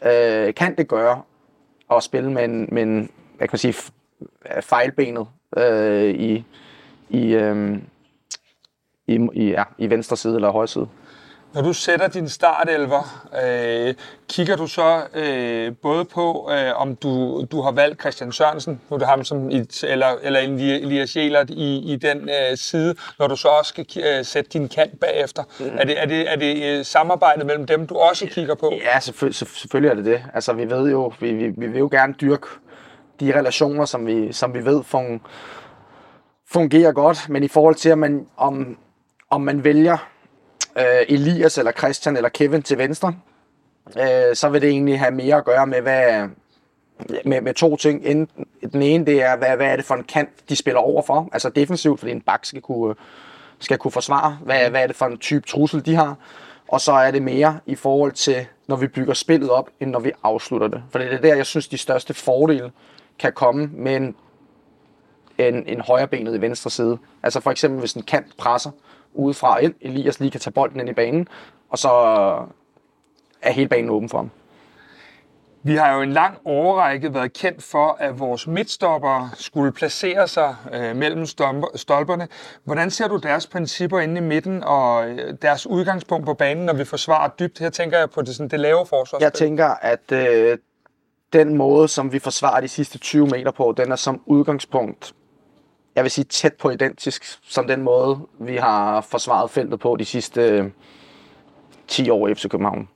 øh, 0.04 0.54
kan 0.54 0.76
det 0.76 0.88
gøre 0.88 1.22
at 1.90 2.02
spille 2.02 2.32
med 2.32 2.44
en, 2.44 2.68
med 2.72 2.82
en 2.82 3.10
hvad 3.36 3.48
kan 3.48 3.52
man 3.52 3.74
sige, 3.74 3.92
fejlbenet 4.60 5.26
øh, 5.56 6.10
i, 6.10 6.44
i, 7.10 7.34
øh, 7.34 7.78
i, 9.06 9.28
i, 9.32 9.50
ja, 9.50 9.64
i 9.78 9.90
venstre 9.90 10.16
side 10.16 10.34
eller 10.34 10.50
højre 10.50 10.68
side. 10.68 10.88
Når 11.54 11.62
du 11.62 11.72
sætter 11.72 12.08
din 12.08 12.28
startelver, 12.28 13.28
øh, 13.44 13.94
kigger 14.28 14.56
du 14.56 14.66
så 14.66 15.02
øh, 15.14 15.72
både 15.82 16.04
på, 16.04 16.50
øh, 16.52 16.80
om 16.80 16.96
du, 16.96 17.44
du 17.52 17.60
har 17.60 17.72
valgt 17.72 18.00
Christian 18.00 18.32
Sørensen, 18.32 18.80
nu 18.90 18.94
er 18.94 18.98
det 18.98 19.08
ham 19.08 19.24
som 19.24 19.50
et, 19.50 19.84
eller, 19.84 20.06
eller 20.22 20.40
Elias 20.40 21.10
Sjælert 21.10 21.50
i, 21.50 21.92
i 21.92 21.96
den 21.96 22.28
øh, 22.28 22.56
side, 22.56 22.94
når 23.18 23.26
du 23.26 23.36
så 23.36 23.48
også 23.48 23.68
skal 23.68 23.86
øh, 23.96 24.24
sætte 24.24 24.50
din 24.50 24.68
kant 24.68 25.00
bagefter. 25.00 25.42
Mm. 25.60 25.66
Er 25.78 25.84
det, 25.84 26.02
er 26.02 26.06
det, 26.06 26.32
er 26.32 26.36
det 26.36 26.64
øh, 26.64 26.84
samarbejdet 26.84 27.46
mellem 27.46 27.66
dem, 27.66 27.86
du 27.86 27.96
også 27.96 28.26
kigger 28.26 28.54
på? 28.54 28.72
Ja, 28.94 29.00
selvfølgelig, 29.00 29.48
selvfølgelig 29.48 29.90
er 29.90 29.94
det 29.94 30.04
det. 30.04 30.22
Altså, 30.34 30.52
vi 30.52 30.70
ved 30.70 30.90
jo, 30.90 31.12
vi, 31.20 31.32
vi, 31.32 31.48
vi 31.56 31.66
vil 31.66 31.78
jo 31.78 31.88
gerne 31.92 32.14
dyrke 32.20 32.46
de 33.20 33.38
relationer, 33.38 33.84
som 33.84 34.06
vi, 34.06 34.32
som 34.32 34.54
vi 34.54 34.64
ved 34.64 34.84
fun, 34.84 35.20
fungerer 36.52 36.92
godt, 36.92 37.28
men 37.28 37.42
i 37.42 37.48
forhold 37.48 37.74
til, 37.74 37.92
om 37.92 37.98
man, 37.98 38.26
om, 38.36 38.78
om 39.30 39.40
man 39.40 39.64
vælger 39.64 40.08
øh, 40.78 40.84
Elias 41.08 41.58
eller 41.58 41.72
Christian 41.72 42.16
eller 42.16 42.28
Kevin 42.28 42.62
til 42.62 42.78
venstre, 42.78 43.14
øh, 43.96 44.34
så 44.34 44.48
vil 44.48 44.62
det 44.62 44.70
egentlig 44.70 44.98
have 44.98 45.10
mere 45.10 45.36
at 45.36 45.44
gøre 45.44 45.66
med, 45.66 45.80
hvad, 45.80 46.28
med, 47.24 47.40
med 47.40 47.54
to 47.54 47.76
ting. 47.76 48.28
Den 48.72 48.82
ene, 48.82 49.06
det 49.06 49.22
er, 49.22 49.36
hvad, 49.36 49.56
hvad 49.56 49.66
er 49.66 49.76
det 49.76 49.84
for 49.84 49.94
en 49.94 50.04
kant, 50.04 50.48
de 50.48 50.56
spiller 50.56 50.80
over 50.80 51.02
for? 51.02 51.28
Altså 51.32 51.48
defensivt, 51.48 52.00
fordi 52.00 52.12
en 52.12 52.20
bak 52.20 52.44
skal 52.44 52.62
kunne, 52.62 52.94
skal 53.58 53.78
kunne 53.78 53.92
forsvare. 53.92 54.38
Hvad, 54.44 54.70
hvad 54.70 54.82
er 54.82 54.86
det 54.86 54.96
for 54.96 55.06
en 55.06 55.18
type 55.18 55.46
trussel, 55.46 55.86
de 55.86 55.94
har? 55.94 56.16
Og 56.68 56.80
så 56.80 56.92
er 56.92 57.10
det 57.10 57.22
mere 57.22 57.58
i 57.66 57.74
forhold 57.74 58.12
til, 58.12 58.46
når 58.66 58.76
vi 58.76 58.86
bygger 58.86 59.14
spillet 59.14 59.50
op, 59.50 59.70
end 59.80 59.90
når 59.90 60.00
vi 60.00 60.12
afslutter 60.22 60.68
det. 60.68 60.82
For 60.90 60.98
det 60.98 61.12
er 61.12 61.20
der, 61.20 61.34
jeg 61.34 61.46
synes, 61.46 61.68
de 61.68 61.78
største 61.78 62.14
fordele 62.14 62.72
kan 63.18 63.32
komme 63.32 63.70
med 63.72 63.96
en, 63.96 64.14
en, 65.38 65.66
en 65.66 65.80
højrebenet 65.80 66.34
i 66.34 66.40
venstre 66.40 66.70
side. 66.70 66.98
Altså 67.22 67.40
for 67.40 67.50
eksempel, 67.50 67.80
hvis 67.80 67.92
en 67.92 68.02
kant 68.02 68.36
presser, 68.38 68.70
udefra 69.14 69.58
ind. 69.58 69.74
Elias 69.80 70.20
lige 70.20 70.30
kan 70.30 70.40
tage 70.40 70.52
bolden 70.52 70.80
ind 70.80 70.88
i 70.88 70.92
banen, 70.92 71.28
og 71.70 71.78
så 71.78 71.88
er 73.42 73.52
hele 73.52 73.68
banen 73.68 73.90
åben 73.90 74.08
for 74.08 74.18
ham. 74.18 74.30
Vi 75.64 75.74
har 75.74 75.94
jo 75.94 76.02
en 76.02 76.12
lang 76.12 76.38
overrække 76.44 77.14
været 77.14 77.32
kendt 77.32 77.62
for, 77.62 77.96
at 78.00 78.20
vores 78.20 78.46
midtstopper 78.46 79.34
skulle 79.34 79.72
placere 79.72 80.28
sig 80.28 80.56
øh, 80.72 80.96
mellem 80.96 81.26
stolperne. 81.74 82.28
Hvordan 82.64 82.90
ser 82.90 83.08
du 83.08 83.16
deres 83.16 83.46
principper 83.46 84.00
inde 84.00 84.18
i 84.18 84.24
midten 84.24 84.64
og 84.64 85.08
øh, 85.08 85.34
deres 85.42 85.66
udgangspunkt 85.66 86.26
på 86.26 86.34
banen, 86.34 86.66
når 86.66 86.72
vi 86.72 86.84
forsvarer 86.84 87.28
dybt? 87.28 87.58
Her 87.58 87.70
tænker 87.70 87.98
jeg 87.98 88.10
på 88.10 88.22
det, 88.22 88.36
sådan, 88.36 88.50
det 88.50 88.60
lave 88.60 88.86
forsvarsspil. 88.86 89.24
Jeg 89.24 89.32
tænker, 89.32 89.66
at 89.66 90.12
øh, 90.12 90.58
den 91.32 91.56
måde, 91.56 91.88
som 91.88 92.12
vi 92.12 92.18
forsvarer 92.18 92.60
de 92.60 92.68
sidste 92.68 92.98
20 92.98 93.26
meter 93.26 93.50
på, 93.50 93.74
den 93.76 93.92
er 93.92 93.96
som 93.96 94.22
udgangspunkt 94.26 95.14
jeg 95.94 96.04
vil 96.04 96.10
sige, 96.10 96.24
tæt 96.24 96.54
på 96.54 96.70
identisk 96.70 97.38
som 97.42 97.66
den 97.66 97.82
måde, 97.82 98.18
vi 98.38 98.56
har 98.56 99.00
forsvaret 99.00 99.50
feltet 99.50 99.80
på 99.80 99.96
de 99.96 100.04
sidste 100.04 100.40
øh, 100.40 100.70
10 101.88 102.10
år 102.10 102.28
i 102.28 102.34
FC 102.34 102.48
København. 102.48 102.88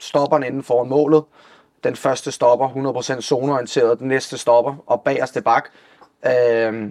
Stopperne 0.00 0.46
inden 0.46 0.62
foran 0.62 0.88
målet. 0.88 1.24
Den 1.84 1.96
første 1.96 2.32
stopper 2.32 2.68
100% 3.16 3.20
zoneorienteret, 3.20 3.98
den 3.98 4.08
næste 4.08 4.38
stopper 4.38 4.74
og 4.86 5.02
bagerste 5.02 5.42
bak. 5.42 5.68
Øh, 6.26 6.90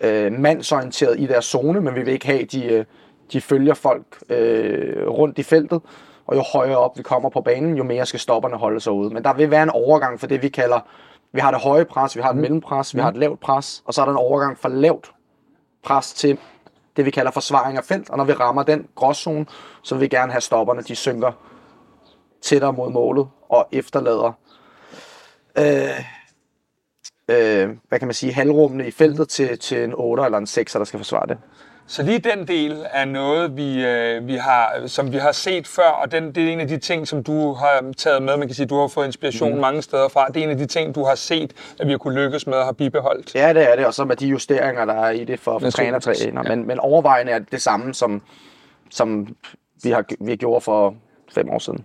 øh, 0.00 0.32
mandsorienteret 0.32 1.20
i 1.20 1.26
deres 1.26 1.44
zone, 1.44 1.80
men 1.80 1.94
vi 1.94 2.02
vil 2.02 2.12
ikke 2.12 2.26
have, 2.26 2.44
de, 2.44 2.64
øh, 2.64 2.84
de 3.32 3.40
følger 3.40 3.74
folk 3.74 4.18
øh, 4.28 5.08
rundt 5.08 5.38
i 5.38 5.42
feltet. 5.42 5.80
Og 6.26 6.36
jo 6.36 6.42
højere 6.52 6.76
op 6.76 6.98
vi 6.98 7.02
kommer 7.02 7.30
på 7.30 7.40
banen, 7.40 7.76
jo 7.76 7.84
mere 7.84 8.06
skal 8.06 8.20
stopperne 8.20 8.56
holde 8.56 8.80
sig 8.80 8.92
ude. 8.92 9.14
Men 9.14 9.24
der 9.24 9.34
vil 9.34 9.50
være 9.50 9.62
en 9.62 9.70
overgang 9.70 10.20
for 10.20 10.26
det, 10.26 10.42
vi 10.42 10.48
kalder 10.48 10.80
vi 11.32 11.40
har 11.40 11.50
det 11.50 11.60
høje 11.60 11.84
pres, 11.84 12.16
vi 12.16 12.22
har 12.22 12.30
et 12.30 12.36
mm. 12.36 12.42
mellempres, 12.42 12.94
vi 12.94 13.00
har 13.00 13.08
et 13.08 13.16
lavt 13.16 13.40
pres, 13.40 13.82
og 13.84 13.94
så 13.94 14.00
er 14.00 14.04
der 14.04 14.12
en 14.12 14.18
overgang 14.18 14.58
fra 14.58 14.68
lavt 14.68 15.12
pres 15.82 16.12
til 16.12 16.38
det, 16.96 17.04
vi 17.04 17.10
kalder 17.10 17.30
forsvaring 17.30 17.78
af 17.78 17.84
felt. 17.84 18.10
Og 18.10 18.18
når 18.18 18.24
vi 18.24 18.32
rammer 18.32 18.62
den 18.62 18.88
gråzone, 18.94 19.46
så 19.82 19.94
vil 19.94 20.02
vi 20.02 20.08
gerne 20.08 20.32
have 20.32 20.40
stopperne, 20.40 20.82
de 20.82 20.94
synker 20.94 21.32
tættere 22.42 22.72
mod 22.72 22.90
målet 22.90 23.28
og 23.48 23.68
efterlader 23.72 24.32
øh, 25.58 26.04
øh, 27.28 27.70
hvad 27.88 27.98
kan 27.98 28.08
man 28.08 28.14
sige, 28.14 28.32
halvrummene 28.32 28.86
i 28.86 28.90
feltet 28.90 29.28
til, 29.28 29.58
til 29.58 29.84
en 29.84 29.94
8 29.96 30.24
eller 30.24 30.38
en 30.38 30.46
6, 30.46 30.72
der 30.72 30.84
skal 30.84 30.98
forsvare 30.98 31.26
det. 31.26 31.38
Så 31.86 32.02
lige 32.02 32.18
den 32.18 32.48
del 32.48 32.86
er 32.90 33.04
noget, 33.04 33.56
vi, 33.56 33.84
øh, 33.84 34.26
vi 34.26 34.36
har, 34.36 34.86
som 34.86 35.12
vi 35.12 35.16
har 35.16 35.32
set 35.32 35.66
før, 35.66 35.88
og 35.88 36.12
den, 36.12 36.34
det 36.34 36.48
er 36.48 36.52
en 36.52 36.60
af 36.60 36.68
de 36.68 36.78
ting, 36.78 37.08
som 37.08 37.24
du 37.24 37.52
har 37.52 37.92
taget 37.96 38.22
med. 38.22 38.36
Man 38.36 38.48
kan 38.48 38.54
sige, 38.54 38.66
du 38.66 38.80
har 38.80 38.88
fået 38.88 39.06
inspiration 39.06 39.54
mm. 39.54 39.60
mange 39.60 39.82
steder 39.82 40.08
fra. 40.08 40.28
Det 40.28 40.36
er 40.36 40.44
en 40.44 40.50
af 40.50 40.56
de 40.56 40.66
ting, 40.66 40.94
du 40.94 41.04
har 41.04 41.14
set, 41.14 41.52
at 41.80 41.86
vi 41.86 41.92
har 41.92 41.98
kunne 41.98 42.14
lykkes 42.14 42.46
med 42.46 42.58
at 42.58 42.64
have 42.64 42.74
bibeholdt. 42.74 43.34
Ja, 43.34 43.52
det 43.52 43.72
er 43.72 43.76
det, 43.76 43.86
og 43.86 43.94
så 43.94 44.04
med 44.04 44.16
de 44.16 44.26
justeringer, 44.26 44.84
der 44.84 44.94
er 44.94 45.10
i 45.10 45.24
det 45.24 45.40
for, 45.40 45.58
for 45.58 45.70
træner. 45.70 46.32
Ja. 46.34 46.42
Men, 46.42 46.66
men 46.66 46.78
overvejende 46.78 47.32
er 47.32 47.38
det 47.38 47.52
det 47.52 47.62
samme, 47.62 47.94
som, 47.94 48.22
som 48.90 49.36
vi 49.82 49.90
har 49.90 50.04
vi 50.20 50.36
gjorde 50.36 50.60
for 50.60 50.94
fem 51.34 51.50
år 51.50 51.58
siden. 51.58 51.84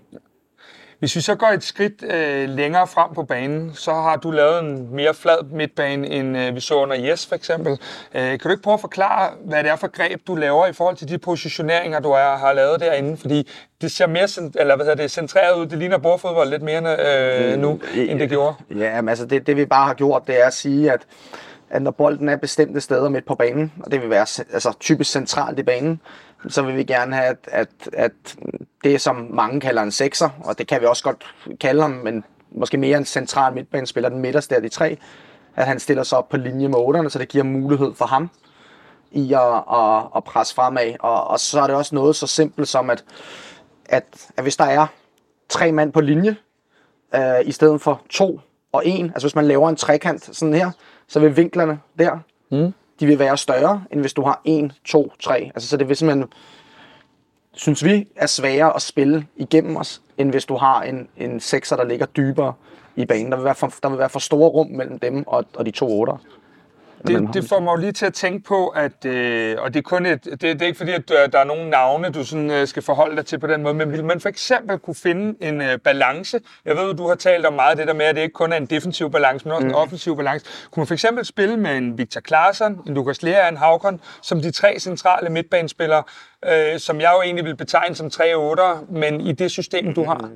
Hvis 0.99 1.15
vi 1.15 1.21
så 1.21 1.35
går 1.35 1.47
et 1.47 1.63
skridt 1.63 2.03
øh, 2.03 2.49
længere 2.49 2.87
frem 2.87 3.13
på 3.15 3.23
banen, 3.23 3.71
så 3.73 3.93
har 3.93 4.15
du 4.15 4.31
lavet 4.31 4.59
en 4.59 4.95
mere 4.95 5.13
flad 5.13 5.43
midtbane, 5.51 6.07
end 6.07 6.37
øh, 6.37 6.55
vi 6.55 6.59
så 6.59 6.75
under 6.75 6.97
Yes 6.99 7.25
for 7.25 7.35
eksempel. 7.35 7.71
Øh, 8.15 8.21
kan 8.21 8.39
du 8.39 8.49
ikke 8.49 8.63
prøve 8.63 8.73
at 8.73 8.81
forklare, 8.81 9.31
hvad 9.45 9.63
det 9.63 9.71
er 9.71 9.75
for 9.75 9.87
greb, 9.87 10.21
du 10.27 10.35
laver 10.35 10.67
i 10.67 10.73
forhold 10.73 10.95
til 10.95 11.09
de 11.09 11.17
positioneringer, 11.17 11.99
du 11.99 12.09
er, 12.09 12.37
har 12.37 12.53
lavet 12.53 12.79
derinde? 12.79 13.17
Fordi 13.17 13.49
det 13.81 13.91
ser 13.91 14.07
mere 14.07 14.27
eller 14.55 14.75
hvad 14.75 14.85
hedder 14.85 15.01
det, 15.01 15.11
centreret 15.11 15.59
ud. 15.59 15.65
Det 15.65 15.77
ligner 15.77 15.97
bordfodbold 15.97 16.49
lidt 16.49 16.61
mere 16.61 16.97
øh, 16.99 17.59
nu, 17.59 17.73
mm, 17.73 17.81
end 17.95 18.19
det 18.19 18.29
gjorde. 18.29 18.55
Ja, 18.77 19.01
men 19.01 19.09
altså 19.09 19.25
det, 19.25 19.47
det 19.47 19.57
vi 19.57 19.65
bare 19.65 19.85
har 19.87 19.93
gjort, 19.93 20.23
det 20.27 20.41
er 20.41 20.47
at 20.47 20.53
sige, 20.53 20.91
at 20.91 21.01
at 21.69 21.81
når 21.81 21.91
bolden 21.91 22.29
er 22.29 22.35
bestemte 22.35 22.81
steder 22.81 23.09
midt 23.09 23.25
på 23.25 23.35
banen, 23.35 23.73
og 23.83 23.91
det 23.91 24.01
vil 24.01 24.09
være 24.09 24.25
altså, 24.53 24.73
typisk 24.79 25.11
centralt 25.11 25.59
i 25.59 25.63
banen, 25.63 26.01
så 26.47 26.61
vil 26.61 26.75
vi 26.75 26.83
gerne 26.83 27.15
have, 27.15 27.27
at, 27.27 27.37
at, 27.51 27.69
at 27.93 28.37
det, 28.83 29.01
som 29.01 29.27
mange 29.29 29.59
kalder 29.59 29.81
en 29.81 29.91
sekser, 29.91 30.29
og 30.43 30.57
det 30.57 30.67
kan 30.67 30.81
vi 30.81 30.85
også 30.85 31.03
godt 31.03 31.25
kalde 31.59 31.81
ham, 31.81 31.91
men 31.91 32.23
måske 32.51 32.77
mere 32.77 32.97
en 32.97 33.05
central 33.05 33.53
midtbanespiller, 33.53 34.09
den 34.09 34.19
midterste 34.19 34.55
af 34.55 34.61
de 34.61 34.69
tre, 34.69 34.97
at 35.55 35.65
han 35.65 35.79
stiller 35.79 36.03
sig 36.03 36.17
op 36.17 36.29
på 36.29 36.37
linje 36.37 36.67
med 36.67 36.77
otterne, 36.77 37.09
så 37.09 37.19
det 37.19 37.27
giver 37.27 37.43
mulighed 37.43 37.93
for 37.93 38.05
ham 38.05 38.29
i 39.11 39.33
at, 39.33 39.63
at, 39.73 40.03
at 40.15 40.23
presse 40.23 40.55
fremad. 40.55 40.93
Og, 40.99 41.27
og 41.27 41.39
så 41.39 41.61
er 41.61 41.67
det 41.67 41.75
også 41.75 41.95
noget 41.95 42.15
så 42.15 42.27
simpelt 42.27 42.67
som, 42.67 42.89
at, 42.89 43.03
at, 43.85 44.03
at 44.37 44.43
hvis 44.43 44.57
der 44.57 44.65
er 44.65 44.87
tre 45.49 45.71
mand 45.71 45.93
på 45.93 46.01
linje, 46.01 46.35
øh, 47.15 47.45
i 47.45 47.51
stedet 47.51 47.81
for 47.81 48.01
to 48.09 48.39
og 48.71 48.85
en, 48.85 49.05
altså 49.05 49.27
hvis 49.27 49.35
man 49.35 49.47
laver 49.47 49.69
en 49.69 49.75
trekant 49.75 50.35
sådan 50.35 50.53
her, 50.53 50.71
så 51.07 51.19
vil 51.19 51.37
vinklerne 51.37 51.79
der, 51.99 52.19
mm 52.51 52.73
de 52.99 53.05
vil 53.05 53.19
være 53.19 53.37
større, 53.37 53.83
end 53.91 53.99
hvis 53.99 54.13
du 54.13 54.21
har 54.21 54.41
1, 54.45 54.73
2, 54.85 55.11
3. 55.19 55.51
Altså, 55.55 55.69
så 55.69 55.77
det 55.77 55.89
vil 55.89 55.95
simpelthen, 55.95 56.27
synes 57.53 57.83
vi, 57.83 58.07
er 58.15 58.27
sværere 58.27 58.75
at 58.75 58.81
spille 58.81 59.27
igennem 59.35 59.75
os, 59.75 60.01
end 60.17 60.31
hvis 60.31 60.45
du 60.45 60.55
har 60.55 60.81
en, 60.81 61.07
en 61.17 61.39
sekser, 61.39 61.75
der 61.75 61.83
ligger 61.83 62.05
dybere 62.05 62.53
i 62.95 63.05
banen. 63.05 63.31
Der 63.31 63.37
vil 63.37 63.45
være 63.45 63.55
for, 63.55 63.73
der 63.83 63.89
vil 63.89 63.99
være 63.99 64.09
for 64.09 64.19
store 64.19 64.49
rum 64.49 64.67
mellem 64.67 64.99
dem 64.99 65.27
og, 65.27 65.45
og 65.53 65.65
de 65.65 65.71
to 65.71 65.99
otter 65.99 66.17
det, 67.07 67.33
det 67.33 67.49
får 67.49 67.59
mig 67.59 67.71
jo 67.71 67.75
lige 67.75 67.91
til 67.91 68.05
at 68.05 68.13
tænke 68.13 68.43
på, 68.43 68.67
at, 68.67 69.05
øh, 69.05 69.55
og 69.59 69.73
det 69.73 69.79
er 69.79 69.83
kun 69.83 70.05
et, 70.05 70.25
det, 70.25 70.41
det 70.41 70.61
er 70.61 70.65
ikke 70.65 70.77
fordi, 70.77 70.91
at 70.91 71.09
der, 71.09 71.27
der 71.27 71.39
er 71.39 71.43
nogen 71.43 71.69
navne, 71.69 72.09
du 72.09 72.25
sådan, 72.25 72.51
øh, 72.51 72.67
skal 72.67 72.83
forholde 72.83 73.15
dig 73.15 73.25
til 73.25 73.39
på 73.39 73.47
den 73.47 73.63
måde, 73.63 73.73
men 73.73 73.91
vil 73.91 74.05
man 74.05 74.19
for 74.19 74.29
eksempel 74.29 74.79
kunne 74.79 74.95
finde 74.95 75.35
en 75.47 75.61
øh, 75.61 75.77
balance? 75.79 76.39
Jeg 76.65 76.75
ved, 76.75 76.93
du 76.93 77.07
har 77.07 77.15
talt 77.15 77.45
om 77.45 77.53
meget 77.53 77.77
det 77.77 77.87
der 77.87 77.93
med, 77.93 78.05
at 78.05 78.15
det 78.15 78.21
ikke 78.21 78.33
kun 78.33 78.53
er 78.53 78.57
en 78.57 78.65
defensiv 78.65 79.11
balance, 79.11 79.45
men 79.45 79.51
også 79.51 79.63
mm. 79.63 79.69
en 79.69 79.75
offensiv 79.75 80.17
balance. 80.17 80.45
Kunne 80.71 80.81
man 80.81 80.87
for 80.87 80.93
eksempel 80.93 81.25
spille 81.25 81.57
med 81.57 81.77
en 81.77 81.97
Victor 81.97 82.21
Klaarsson, 82.21 82.81
en 82.87 82.93
Lukas 82.93 83.23
Lea 83.23 83.49
en 83.49 83.57
Havkon, 83.57 84.01
som 84.21 84.41
de 84.41 84.51
tre 84.51 84.79
centrale 84.79 85.29
midtbanespillere, 85.29 86.03
øh, 86.45 86.79
som 86.79 87.01
jeg 87.01 87.11
jo 87.15 87.21
egentlig 87.21 87.45
vil 87.45 87.55
betegne 87.55 87.95
som 87.95 88.09
3 88.09 88.35
8 88.35 88.63
men 88.89 89.21
i 89.21 89.31
det 89.31 89.51
system, 89.51 89.93
du 89.93 90.03
har? 90.03 90.29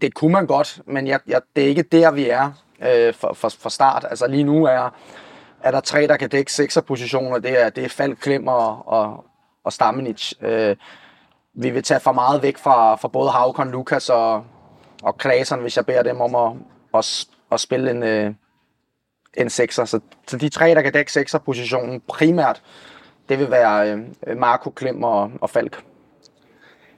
Det 0.00 0.14
kunne 0.14 0.32
man 0.32 0.46
godt, 0.46 0.80
men 0.86 1.06
jeg, 1.06 1.20
jeg, 1.26 1.40
det 1.56 1.64
er 1.64 1.68
ikke 1.68 1.82
der, 1.82 2.10
vi 2.10 2.28
er 2.28 2.52
øh, 2.82 3.14
for, 3.14 3.32
for, 3.32 3.48
for 3.48 3.68
start. 3.68 4.06
Altså 4.10 4.26
lige 4.26 4.44
nu 4.44 4.64
er 4.64 4.94
er 5.64 5.70
der 5.70 5.80
tre, 5.80 6.06
der 6.06 6.16
kan 6.16 6.28
dække 6.28 6.52
sekserpositioner. 6.52 7.38
Det 7.38 7.62
er, 7.62 7.70
det 7.70 7.84
er 7.84 7.88
Falk, 7.88 8.18
Klemmer 8.18 8.52
og, 8.52 8.88
og, 8.88 9.24
og 9.64 9.72
Stamenic. 9.72 10.32
Øh, 10.40 10.76
vi 11.54 11.70
vil 11.70 11.82
tage 11.82 12.00
for 12.00 12.12
meget 12.12 12.42
væk 12.42 12.58
fra, 12.58 12.94
fra 12.94 13.08
både 13.08 13.30
Havkon, 13.30 13.70
Lukas 13.70 14.10
og, 14.10 14.44
og 15.02 15.18
Klasen, 15.18 15.60
hvis 15.60 15.76
jeg 15.76 15.86
beder 15.86 16.02
dem 16.02 16.20
om 16.20 16.34
at, 16.34 16.52
at, 16.94 17.26
at 17.52 17.60
spille 17.60 17.90
en, 17.90 18.02
øh, 18.02 18.34
en 19.34 19.50
sekser. 19.50 19.84
Så, 19.84 20.00
så 20.28 20.36
de 20.36 20.48
tre, 20.48 20.74
der 20.74 20.82
kan 20.82 20.92
dække 20.92 21.12
sekserpositionen 21.12 22.00
primært, 22.08 22.62
det 23.28 23.38
vil 23.38 23.50
være 23.50 23.92
øh, 24.26 24.38
Marco, 24.38 24.70
Klemmer 24.70 25.08
og, 25.08 25.30
og 25.40 25.50
Falk. 25.50 25.84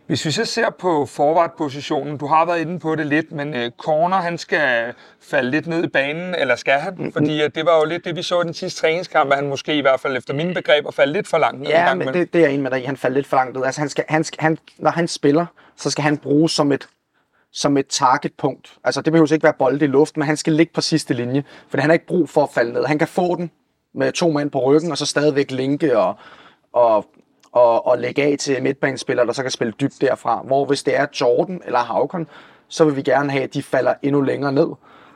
Hvis 0.06 0.24
vi 0.24 0.30
så 0.30 0.44
ser 0.44 0.70
på 0.70 1.06
forward-positionen, 1.06 2.16
du 2.16 2.26
har 2.26 2.44
været 2.44 2.60
inde 2.60 2.78
på 2.78 2.94
det 2.94 3.06
lidt, 3.06 3.32
men 3.32 3.54
uh, 3.54 3.70
Corner, 3.78 4.16
han 4.16 4.38
skal 4.38 4.94
falde 5.20 5.50
lidt 5.50 5.66
ned 5.66 5.84
i 5.84 5.88
banen, 5.88 6.34
eller 6.34 6.56
skal 6.56 6.78
han? 6.80 6.94
Mm-hmm. 6.94 7.12
Fordi 7.12 7.44
uh, 7.44 7.50
det 7.54 7.66
var 7.66 7.78
jo 7.78 7.84
lidt 7.84 8.04
det, 8.04 8.16
vi 8.16 8.22
så 8.22 8.40
i 8.40 8.44
den 8.44 8.54
sidste 8.54 8.80
træningskamp, 8.80 9.30
at 9.30 9.36
han 9.36 9.48
måske 9.48 9.78
i 9.78 9.80
hvert 9.80 10.00
fald 10.00 10.16
efter 10.16 10.34
mine 10.34 10.54
begreber 10.54 10.90
falde 10.90 11.12
lidt 11.12 11.28
for 11.28 11.38
langt 11.38 11.60
ned. 11.60 11.68
Ja, 11.68 11.94
men 11.94 12.08
det, 12.08 12.32
det 12.32 12.44
er 12.44 12.48
en 12.48 12.62
med 12.62 12.70
dig 12.70 12.86
Han 12.86 12.96
falder 12.96 13.14
lidt 13.14 13.26
for 13.26 13.36
langt 13.36 13.56
ned. 13.56 13.64
Altså, 13.64 13.80
han 13.80 13.88
skal, 13.88 14.04
han 14.08 14.24
skal, 14.24 14.42
han, 14.42 14.58
når 14.78 14.90
han 14.90 15.08
spiller, 15.08 15.46
så 15.76 15.90
skal 15.90 16.02
han 16.04 16.18
bruges 16.18 16.52
som 16.52 16.72
et 16.72 16.88
som 17.52 17.76
et 17.76 17.86
targetpunkt. 17.86 18.78
Altså, 18.84 19.00
det 19.00 19.12
behøver 19.12 19.32
ikke 19.32 19.44
være 19.44 19.52
bold 19.58 19.82
i 19.82 19.86
luft, 19.86 20.16
men 20.16 20.26
han 20.26 20.36
skal 20.36 20.52
ligge 20.52 20.72
på 20.72 20.80
sidste 20.80 21.14
linje, 21.14 21.44
for 21.68 21.78
han 21.78 21.90
har 21.90 21.92
ikke 21.92 22.06
brug 22.06 22.28
for 22.28 22.42
at 22.42 22.48
falde 22.54 22.72
ned. 22.72 22.84
Han 22.84 22.98
kan 22.98 23.08
få 23.08 23.36
den 23.36 23.50
med 23.94 24.12
to 24.12 24.30
mand 24.30 24.50
på 24.50 24.58
ryggen, 24.58 24.90
og 24.90 24.98
så 24.98 25.06
stadigvæk 25.06 25.50
linke 25.50 25.98
og, 25.98 26.14
og 26.72 27.06
og, 27.56 27.86
og 27.86 27.98
lægge 27.98 28.22
af 28.22 28.36
til 28.38 28.62
midtbanespillere, 28.62 29.26
der 29.26 29.32
så 29.32 29.42
kan 29.42 29.50
spille 29.50 29.72
dybt 29.80 30.00
derfra. 30.00 30.42
Hvor 30.44 30.64
hvis 30.64 30.82
det 30.82 30.96
er 30.96 31.06
Jordan 31.20 31.62
eller 31.64 31.78
Havkon, 31.78 32.26
så 32.68 32.84
vil 32.84 32.96
vi 32.96 33.02
gerne 33.02 33.30
have, 33.30 33.44
at 33.44 33.54
de 33.54 33.62
falder 33.62 33.94
endnu 34.02 34.20
længere 34.20 34.52
ned, 34.52 34.68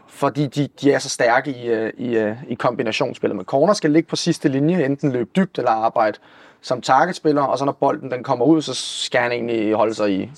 fordi 0.09 0.47
de, 0.47 0.69
de 0.81 0.93
er 0.93 0.99
så 0.99 1.09
stærke 1.09 1.51
i, 1.51 1.69
øh, 1.69 1.93
i, 1.99 2.17
øh, 2.17 2.37
i 2.49 2.55
kombinationsspillet. 2.55 3.37
Men 3.37 3.45
corner 3.45 3.73
skal 3.73 3.91
ligge 3.91 4.09
på 4.09 4.17
sidste 4.17 4.49
linje, 4.49 4.85
enten 4.85 5.13
løbe 5.13 5.31
dybt 5.37 5.59
eller 5.59 5.71
arbejde 5.71 6.19
som 6.61 6.81
targetspiller, 6.81 7.43
og 7.43 7.59
så 7.59 7.65
når 7.65 7.73
bolden 7.73 8.11
den 8.11 8.23
kommer 8.23 8.45
ud, 8.45 8.63
så 8.63 8.75
skal 8.75 9.21
han 9.21 9.33
egentlig 9.33 9.75
holde 9.75 9.95
sig 9.95 10.13
i, 10.13 10.31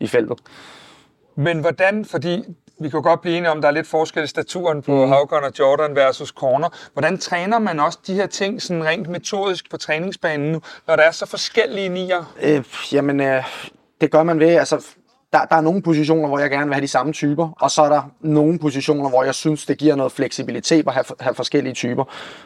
i 0.00 0.06
feltet. 0.06 0.38
Men 1.34 1.60
hvordan, 1.60 2.04
fordi 2.04 2.44
vi 2.80 2.88
kan 2.90 3.02
godt 3.02 3.20
blive 3.20 3.36
enige 3.36 3.50
om, 3.50 3.56
at 3.56 3.62
der 3.62 3.68
er 3.68 3.72
lidt 3.72 3.86
forskel 3.86 4.24
i 4.24 4.26
staturen 4.26 4.82
på 4.82 5.04
mm. 5.04 5.08
Havkon 5.08 5.44
og 5.44 5.52
Jordan 5.58 5.96
versus 5.96 6.28
Corner. 6.28 6.68
Hvordan 6.92 7.18
træner 7.18 7.58
man 7.58 7.80
også 7.80 7.98
de 8.06 8.14
her 8.14 8.26
ting 8.26 8.62
sådan 8.62 8.84
rent 8.84 9.08
metodisk 9.08 9.70
på 9.70 9.76
træningsbanen 9.76 10.52
nu, 10.52 10.60
når 10.86 10.96
der 10.96 11.02
er 11.02 11.10
så 11.10 11.26
forskellige 11.26 11.88
nier? 11.88 12.34
Øh, 12.42 12.64
jamen, 12.92 13.20
øh, 13.20 13.44
det 14.00 14.10
gør 14.10 14.22
man 14.22 14.40
ved, 14.40 14.48
altså 14.48 14.86
der, 15.32 15.44
der 15.44 15.56
er 15.56 15.60
nogle 15.60 15.82
positioner, 15.82 16.28
hvor 16.28 16.38
jeg 16.38 16.50
gerne 16.50 16.66
vil 16.66 16.74
have 16.74 16.82
de 16.82 16.88
samme 16.88 17.12
typer, 17.12 17.48
og 17.60 17.70
så 17.70 17.82
er 17.82 17.88
der 17.88 18.02
nogle 18.20 18.58
positioner, 18.58 19.08
hvor 19.08 19.24
jeg 19.24 19.34
synes, 19.34 19.66
det 19.66 19.78
giver 19.78 19.96
noget 19.96 20.12
fleksibilitet 20.12 20.86
at 20.86 20.94
have, 20.94 21.04
have 21.20 21.34
forskellige 21.34 21.74
typer. 21.74 22.04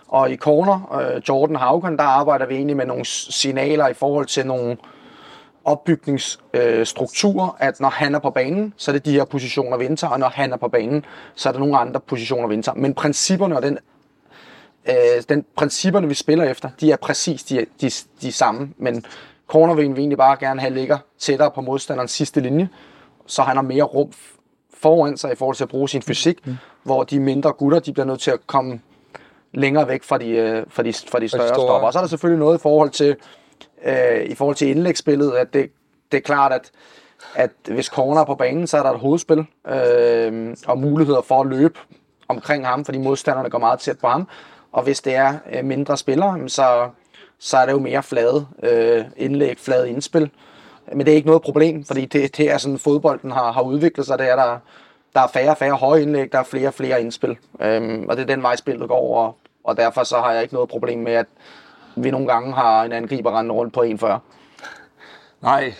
Og 0.09 0.31
i 0.31 0.37
corner, 0.37 1.01
øh, 1.01 1.23
Jordan 1.29 1.57
Haugen, 1.57 1.97
der 1.97 2.05
arbejder 2.05 2.47
vi 2.47 2.55
egentlig 2.55 2.77
med 2.77 2.87
nogle 2.87 3.05
signaler 3.05 3.89
i 3.89 3.95
forhold 3.95 4.27
til 4.27 4.47
nogle, 4.47 4.71
øh, 4.71 4.77
opbygningsstruktur, 5.69 7.45
øh, 7.45 7.67
at 7.69 7.81
når 7.81 7.89
han 7.89 8.15
er 8.15 8.19
på 8.19 8.31
banen, 8.31 8.75
så 8.77 8.91
er 8.91 8.93
det 8.93 9.05
de 9.05 9.13
her 9.13 9.25
positioner, 9.25 9.77
vi 9.77 9.85
indtager, 9.85 10.13
og 10.13 10.21
når 10.21 10.29
han 10.29 10.53
er 10.53 10.57
på 10.57 10.69
banen, 10.69 11.05
så 11.35 11.49
er 11.49 11.53
der 11.53 11.61
nogle 11.61 11.79
andre 11.79 12.01
positioner, 12.01 12.49
vi 12.49 12.55
indtager. 12.55 12.77
Men 12.77 12.95
principperne 12.95 13.57
og 13.57 13.63
den, 13.63 13.79
øh, 14.89 14.95
den 15.29 15.45
principperne, 15.57 16.09
vi 16.09 16.15
spiller 16.15 16.45
efter, 16.45 16.71
de 16.81 16.93
er 16.93 16.97
præcis 16.97 17.45
de, 17.45 17.67
de, 17.81 17.91
de 18.23 18.33
samme, 18.33 18.73
men 18.77 19.05
corner 19.49 19.75
vil 19.75 19.97
vi 19.97 20.01
egentlig 20.01 20.19
bare 20.19 20.37
gerne 20.41 20.61
have 20.61 20.75
ligger 20.75 20.99
tættere 21.19 21.51
på 21.51 21.61
modstanderens 21.61 22.11
sidste 22.11 22.41
linje, 22.41 22.69
så 23.27 23.43
han 23.43 23.57
har 23.57 23.63
mere 23.63 23.83
rum 23.83 24.13
foran 24.75 25.17
sig 25.17 25.33
i 25.33 25.37
forhold 25.37 25.57
til 25.57 25.65
at 25.65 25.69
bruge 25.69 25.89
sin 25.89 26.03
fysik, 26.03 26.47
mm. 26.47 26.57
hvor 26.83 27.05
de 27.05 27.21
mindre 27.21 27.53
gutter, 27.53 27.79
de 27.79 27.93
bliver 27.93 28.07
nødt 28.07 28.21
til 28.21 28.31
at 28.31 28.47
komme 28.47 28.81
længere 29.55 29.89
væk 29.89 30.03
fra 30.03 30.19
de, 30.19 30.29
øh, 30.29 30.67
fra 30.69 30.83
de, 30.83 30.93
fra 30.93 31.21
de 31.21 31.29
større 31.29 31.49
stopper. 31.49 31.87
Og 31.87 31.93
så 31.93 31.99
er 31.99 32.03
der 32.03 32.09
selvfølgelig 32.09 32.39
noget 32.39 32.59
i 32.59 32.63
forhold 32.63 32.91
til 32.91 33.17
øh, 33.85 34.25
i 34.25 34.35
forhold 34.35 34.57
til 34.57 34.69
indlægsspillet, 34.69 35.33
at 35.33 35.53
det, 35.53 35.71
det 36.13 36.19
er 36.19 36.23
klart, 36.23 36.53
at, 36.53 36.71
at 37.35 37.51
hvis 37.69 37.87
corner 37.87 38.21
er 38.21 38.25
på 38.25 38.35
banen, 38.35 38.67
så 38.67 38.79
er 38.79 38.83
der 38.83 38.91
et 38.91 39.01
hovedspil 39.01 39.47
øh, 39.69 40.57
og 40.67 40.79
muligheder 40.79 41.21
for 41.21 41.41
at 41.41 41.47
løbe 41.47 41.79
omkring 42.29 42.67
ham, 42.67 42.85
fordi 42.85 42.99
modstanderne 42.99 43.51
går 43.51 43.59
meget 43.59 43.81
tæt 43.81 43.99
på 43.99 44.09
ham. 44.09 44.29
Og 44.73 44.83
hvis 44.83 45.01
det 45.01 45.15
er 45.15 45.35
øh, 45.53 45.65
mindre 45.65 45.97
spillere, 45.97 46.49
så, 46.49 46.89
så 47.39 47.57
er 47.57 47.67
det 47.67 47.73
jo 47.73 47.79
mere 47.79 48.03
flade 48.03 48.47
øh, 48.63 49.05
indlæg, 49.17 49.59
flade 49.59 49.91
indspil. 49.91 50.31
Men 50.93 51.07
det 51.07 51.13
er 51.13 51.17
ikke 51.17 51.27
noget 51.29 51.43
problem, 51.43 51.85
fordi 51.85 52.05
det, 52.05 52.37
det 52.37 52.51
er 52.51 52.59
sådan, 52.59 52.79
fodbolden 52.79 53.31
har, 53.31 53.53
har 53.53 53.63
udviklet 53.63 54.07
sig. 54.07 54.19
Det 54.19 54.31
er, 54.31 54.37
der, 54.37 54.59
der 55.15 55.21
er 55.21 55.27
færre 55.27 55.51
og 55.51 55.57
færre 55.57 55.75
høje 55.75 56.03
indlæg, 56.03 56.33
der 56.33 56.39
er 56.39 56.43
flere 56.43 56.69
og 56.69 56.75
flere 56.75 57.01
indspil. 57.01 57.37
Øhm, 57.61 58.07
og 58.09 58.17
det 58.17 58.23
er 58.23 58.27
den 58.27 58.43
vej, 58.43 58.57
spillet 58.57 58.89
går, 58.89 59.17
og, 59.17 59.37
og 59.65 59.77
derfor 59.77 60.03
så 60.03 60.17
har 60.17 60.33
jeg 60.33 60.43
ikke 60.43 60.55
noget 60.55 60.69
problem 60.69 60.99
med, 60.99 61.13
at, 61.13 61.27
vi 62.05 62.11
nogle 62.11 62.27
gange 62.27 62.55
har 62.55 62.85
en 62.85 62.93
angriber 62.93 63.39
rende 63.39 63.55
rundt 63.55 63.75
på 63.75 63.83
1,40. 63.83 64.19
Nej, 65.43 65.75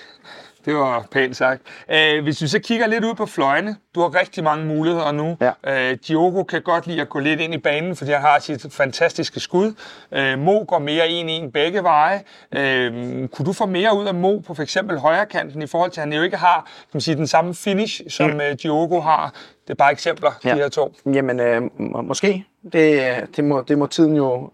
det 0.69 0.77
var 0.77 1.07
pænt 1.11 1.37
sagt. 1.37 1.63
Øh, 1.91 2.23
hvis 2.23 2.43
vi 2.43 2.47
så 2.47 2.59
kigger 2.59 2.87
lidt 2.87 3.05
ud 3.05 3.15
på 3.15 3.27
fløjene, 3.27 3.77
du 3.95 4.01
har 4.01 4.21
rigtig 4.21 4.45
mange 4.45 4.67
muligheder 4.67 5.13
nu. 5.13 5.37
Ja. 5.41 5.91
Øh, 5.91 5.99
Diogo 6.09 6.43
kan 6.43 6.63
godt 6.63 6.87
lide 6.87 7.01
at 7.01 7.09
gå 7.09 7.19
lidt 7.19 7.41
ind 7.41 7.55
i 7.55 7.59
banen, 7.59 7.97
fordi 7.97 8.11
han 8.11 8.21
har 8.21 8.39
sit 8.39 8.67
fantastiske 8.75 9.41
skud. 9.41 9.73
Øh, 10.13 10.39
Mo 10.39 10.65
går 10.69 10.79
mere 10.79 11.09
en 11.09 11.29
en 11.29 11.53
begge 11.53 11.83
veje. 11.83 12.23
Øh, 12.57 12.93
kunne 13.29 13.47
du 13.47 13.53
få 13.53 13.67
mere 13.67 13.97
ud 13.97 14.07
af 14.07 14.15
Mo 14.15 14.39
på 14.39 14.55
f.eks. 14.55 14.77
højre 14.99 15.27
kanten 15.27 15.63
i 15.63 15.67
forhold 15.67 15.91
til, 15.91 16.01
at 16.01 16.07
han 16.07 16.13
jo 16.13 16.23
ikke 16.23 16.37
har 16.37 16.65
kan 16.65 16.89
man 16.93 17.01
sige, 17.01 17.17
den 17.17 17.27
samme 17.27 17.55
finish, 17.55 18.03
som 18.09 18.31
mm. 18.31 18.41
Diogo 18.63 19.01
har? 19.01 19.33
Det 19.65 19.71
er 19.71 19.75
bare 19.75 19.93
eksempler, 19.93 20.31
ja. 20.45 20.51
de 20.51 20.55
her 20.55 20.69
to. 20.69 20.95
Jamen, 21.07 21.41
øh, 21.41 21.63
måske. 21.79 22.45
Det, 22.73 23.37
det, 23.37 23.45
må, 23.45 23.65
det 23.69 23.79
må 23.79 23.87
tiden 23.87 24.17
jo 24.17 24.51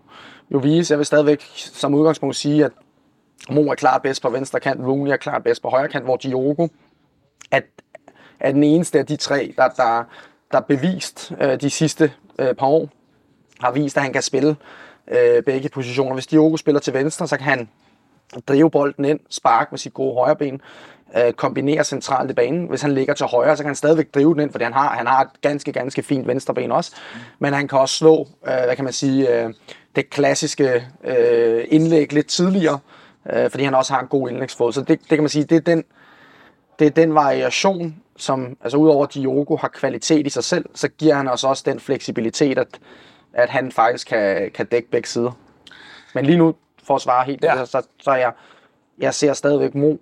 jo 0.55 0.59
vise. 0.59 0.93
Jeg 0.93 0.99
vil 0.99 1.07
stadigvæk 1.07 1.43
som 1.55 1.95
udgangspunkt 1.95 2.37
sige, 2.37 2.65
at 2.65 2.73
Mo 3.51 3.61
er 3.61 3.75
klart 3.75 4.03
bedst 4.03 4.23
på 4.23 4.31
venstre 4.31 4.61
kant, 4.61 4.81
Rooney 4.81 5.13
er 5.13 5.17
klart 5.17 5.45
bedst 5.45 5.63
på 5.63 5.69
højre 5.69 5.89
kant, 5.89 6.05
hvor 6.05 6.17
Diogo 6.17 6.69
er, 7.51 7.61
er 8.41 8.53
den 8.53 8.63
eneste 8.63 8.99
af 8.99 9.07
de 9.07 9.17
tre, 9.17 9.55
der, 9.57 9.69
der, 9.69 10.05
der 10.53 10.61
bevist 10.61 11.33
øh, 11.41 11.61
de 11.61 11.71
sidste 11.71 12.13
øh, 12.39 12.55
par 12.55 12.67
år, 12.67 12.89
har 13.61 13.71
vist, 13.71 13.97
at 13.97 14.03
han 14.03 14.13
kan 14.13 14.23
spille 14.23 14.57
øh, 15.09 15.43
begge 15.43 15.69
positioner. 15.69 16.15
Hvis 16.15 16.27
Diogo 16.27 16.57
spiller 16.57 16.81
til 16.81 16.95
venstre, 16.95 17.29
så 17.29 17.37
kan 17.37 17.47
han 17.47 17.69
drive 18.49 18.71
bolden 18.71 19.05
ind, 19.05 19.21
sparke 19.31 19.69
med 19.71 19.79
sit 19.79 19.95
gode 19.95 20.15
højre 20.15 20.37
ben, 20.37 20.61
øh, 21.17 21.33
kombinere 21.33 21.85
centralt 21.85 22.31
i 22.31 22.35
banen. 22.35 22.67
Hvis 22.67 22.83
han 22.83 22.93
ligger 22.93 23.15
til 23.15 23.27
højre, 23.27 23.57
så 23.57 23.63
kan 23.63 23.69
han 23.69 23.77
stadigvæk 23.77 24.15
drive 24.15 24.35
den 24.35 24.41
ind, 24.41 24.51
fordi 24.51 24.65
han 24.65 24.73
har, 24.73 24.89
han 24.89 25.07
har 25.07 25.23
et 25.23 25.41
ganske, 25.41 25.73
ganske 25.73 26.03
fint 26.03 26.27
venstre 26.27 26.55
ben 26.55 26.73
også. 26.73 26.93
Men 27.39 27.53
han 27.53 27.69
kan 27.69 27.79
også 27.79 27.97
slå, 27.97 28.29
øh, 28.47 28.65
hvad 28.65 28.77
kan 28.77 28.85
man 28.85 28.93
sige, 28.93 29.45
øh, 29.45 29.55
det 29.97 30.11
klassiske 30.11 30.89
øh, 31.05 31.65
indlæg 31.69 32.13
lidt 32.13 32.27
tidligere, 32.27 32.79
øh, 33.33 33.51
fordi 33.51 33.65
han 33.65 33.75
også 33.75 33.93
har 33.93 34.01
en 34.01 34.09
god 34.09 34.29
indlægsfod. 34.31 34.73
Så 34.73 34.81
det, 34.81 34.89
det 34.89 35.09
kan 35.09 35.21
man 35.21 35.29
sige, 35.29 35.45
det 35.45 35.57
er 35.57 35.61
den, 35.61 35.85
det 36.79 36.87
er 36.87 36.91
den 36.91 37.15
variation, 37.15 37.97
som, 38.17 38.57
altså 38.61 38.79
udover 38.79 39.07
at 39.07 39.15
Diogo 39.15 39.57
har 39.57 39.69
kvalitet 39.69 40.27
i 40.27 40.31
sig 40.31 40.45
selv, 40.45 40.65
så 40.75 40.89
giver 40.89 41.15
han 41.15 41.29
os 41.29 41.45
også 41.45 41.63
den 41.67 41.81
fleksibilitet, 41.81 42.59
at, 42.59 42.79
at 43.33 43.49
han 43.49 43.73
faktisk 43.73 44.09
kan, 44.09 44.51
kan 44.51 44.67
dække 44.67 44.91
begge 44.91 45.09
sider. 45.09 45.33
Men 46.15 46.27
lige 46.27 46.39
nu, 46.39 46.55
for 46.85 46.95
at 46.95 47.01
svare 47.01 47.25
helt, 47.25 47.45
ja. 47.45 47.65
så, 47.65 47.83
så 48.01 48.15
jeg, 48.15 48.33
jeg 48.99 49.15
ser 49.15 49.33
stadigvæk 49.33 49.75
Mo 49.75 49.97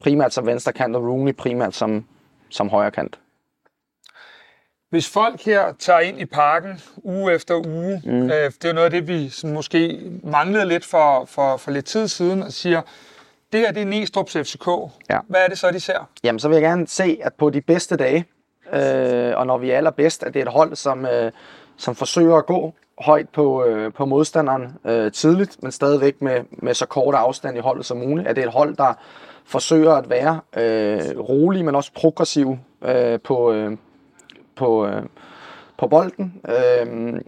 primært 0.00 0.34
som 0.34 0.46
venstre 0.46 0.72
kant, 0.72 0.96
og 0.96 1.02
Rooney 1.02 1.32
primært 1.32 1.74
som, 1.74 2.04
som 2.48 2.68
højre 2.68 2.90
kant. 2.90 3.18
Hvis 4.94 5.08
folk 5.08 5.44
her 5.44 5.72
tager 5.78 6.00
ind 6.00 6.20
i 6.20 6.24
parken 6.24 6.80
uge 7.02 7.34
efter 7.34 7.54
uge, 7.66 8.02
mm. 8.04 8.30
øh, 8.30 8.52
det 8.62 8.64
er 8.64 8.72
noget 8.72 8.84
af 8.84 8.90
det, 8.90 9.08
vi 9.08 9.28
sådan 9.28 9.54
måske 9.54 10.00
manglede 10.22 10.66
lidt 10.66 10.84
for, 10.84 11.24
for, 11.28 11.56
for 11.56 11.70
lidt 11.70 11.84
tid 11.84 12.08
siden, 12.08 12.42
og 12.42 12.52
siger, 12.52 12.82
det 13.52 13.60
her 13.60 13.72
det 13.72 13.82
er 13.82 13.86
Næstrup's 13.86 14.42
FCK. 14.42 14.68
Ja. 15.10 15.18
Hvad 15.28 15.40
er 15.40 15.48
det 15.48 15.58
så, 15.58 15.70
de 15.70 15.80
ser? 15.80 16.08
Jamen, 16.24 16.38
så 16.38 16.48
vil 16.48 16.54
jeg 16.54 16.62
gerne 16.62 16.86
se, 16.88 17.18
at 17.22 17.34
på 17.34 17.50
de 17.50 17.60
bedste 17.60 17.96
dage, 17.96 18.24
øh, 18.72 19.32
og 19.36 19.46
når 19.46 19.58
vi 19.58 19.70
er 19.70 19.76
allerbedst, 19.76 20.22
at 20.22 20.34
det 20.34 20.40
er 20.40 20.46
et 20.46 20.52
hold, 20.52 20.76
som, 20.76 21.06
øh, 21.06 21.32
som 21.76 21.94
forsøger 21.94 22.36
at 22.36 22.46
gå 22.46 22.74
højt 22.98 23.28
på, 23.28 23.64
øh, 23.64 23.92
på 23.92 24.04
modstanderen 24.04 24.72
øh, 24.84 25.12
tidligt, 25.12 25.62
men 25.62 25.72
stadigvæk 25.72 26.22
med, 26.22 26.40
med 26.50 26.74
så 26.74 26.86
kort 26.86 27.14
afstand 27.14 27.56
i 27.56 27.60
holdet 27.60 27.86
som 27.86 27.96
muligt. 27.96 28.28
At 28.28 28.36
det 28.36 28.42
er 28.42 28.48
et 28.48 28.52
hold, 28.52 28.76
der 28.76 28.94
forsøger 29.44 29.92
at 29.92 30.10
være 30.10 30.40
øh, 30.56 31.18
rolig, 31.18 31.64
men 31.64 31.74
også 31.74 31.92
progressiv 31.94 32.58
øh, 32.84 33.20
på, 33.20 33.52
øh, 33.52 33.76
på, 34.56 34.86
øh, 34.86 35.02
på 35.78 35.88
bolden. 35.88 36.40
Øh, 36.48 37.20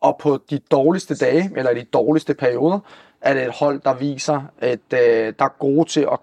og 0.00 0.18
på 0.18 0.38
de 0.50 0.58
dårligste 0.58 1.14
dage, 1.14 1.50
eller 1.56 1.74
de 1.74 1.84
dårligste 1.84 2.34
perioder, 2.34 2.78
er 3.20 3.34
det 3.34 3.42
et 3.42 3.52
hold, 3.52 3.80
der 3.80 3.94
viser, 3.94 4.42
at 4.58 4.80
øh, 4.92 5.32
der 5.38 5.44
er 5.44 5.58
gode 5.58 5.88
til 5.88 6.00
at 6.00 6.18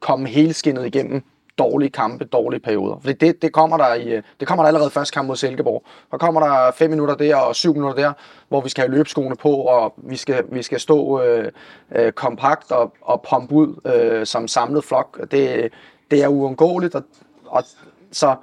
komme 0.00 0.28
helskinnet 0.28 0.86
igennem 0.86 1.22
dårlige 1.58 1.90
kampe, 1.90 2.24
dårlige 2.24 2.60
perioder. 2.60 2.98
Fordi 3.00 3.12
det, 3.12 3.42
det, 3.42 3.52
kommer 3.52 3.76
der 3.76 3.94
i, 3.94 4.08
øh, 4.08 4.22
det 4.40 4.48
kommer 4.48 4.62
der 4.62 4.68
allerede 4.68 4.90
første 4.90 5.14
kamp 5.14 5.26
mod 5.26 5.36
Silkeborg. 5.36 5.84
Der 6.10 6.18
kommer 6.18 6.40
der 6.40 6.72
fem 6.72 6.90
minutter 6.90 7.14
der 7.14 7.36
og 7.36 7.56
syv 7.56 7.74
minutter 7.74 8.02
der, 8.02 8.12
hvor 8.48 8.60
vi 8.60 8.68
skal 8.68 8.84
have 8.84 8.96
løbeskoene 8.96 9.36
på, 9.36 9.52
og 9.52 9.94
vi 9.96 10.16
skal, 10.16 10.44
vi 10.52 10.62
skal 10.62 10.80
stå 10.80 11.22
øh, 11.22 11.52
øh, 11.94 12.12
kompakt 12.12 12.72
og, 12.72 12.94
og 13.00 13.24
pumpe 13.30 13.54
ud 13.54 13.80
øh, 13.94 14.26
som 14.26 14.48
samlet 14.48 14.84
flok. 14.84 15.20
Det, 15.30 15.72
det 16.10 16.22
er 16.22 16.28
uundgåeligt, 16.28 16.94
og, 16.94 17.02
og 17.46 17.62
så 18.12 18.36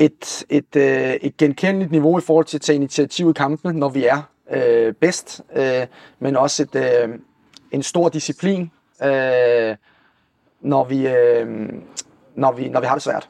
et, 0.00 0.44
et, 0.48 0.76
øh, 0.76 1.14
et 1.14 1.36
genkendeligt 1.36 1.90
niveau 1.90 2.18
i 2.18 2.20
forhold 2.20 2.44
til 2.44 2.56
at 2.56 2.60
tage 2.60 2.76
initiativ 2.76 3.30
i 3.30 3.32
kampene, 3.32 3.78
når 3.78 3.88
vi 3.88 4.06
er 4.06 4.22
øh, 4.50 4.94
bedst, 4.94 5.42
øh, 5.56 5.86
men 6.18 6.36
også 6.36 6.62
et, 6.62 6.74
øh, 6.74 7.08
en 7.70 7.82
stor 7.82 8.08
disciplin, 8.08 8.70
øh, 9.02 9.76
når, 10.60 10.84
vi, 10.84 11.08
øh, 11.08 11.68
når, 12.34 12.52
vi, 12.52 12.68
når 12.68 12.80
vi 12.80 12.86
har 12.86 12.94
det 12.94 13.02
svært. 13.02 13.28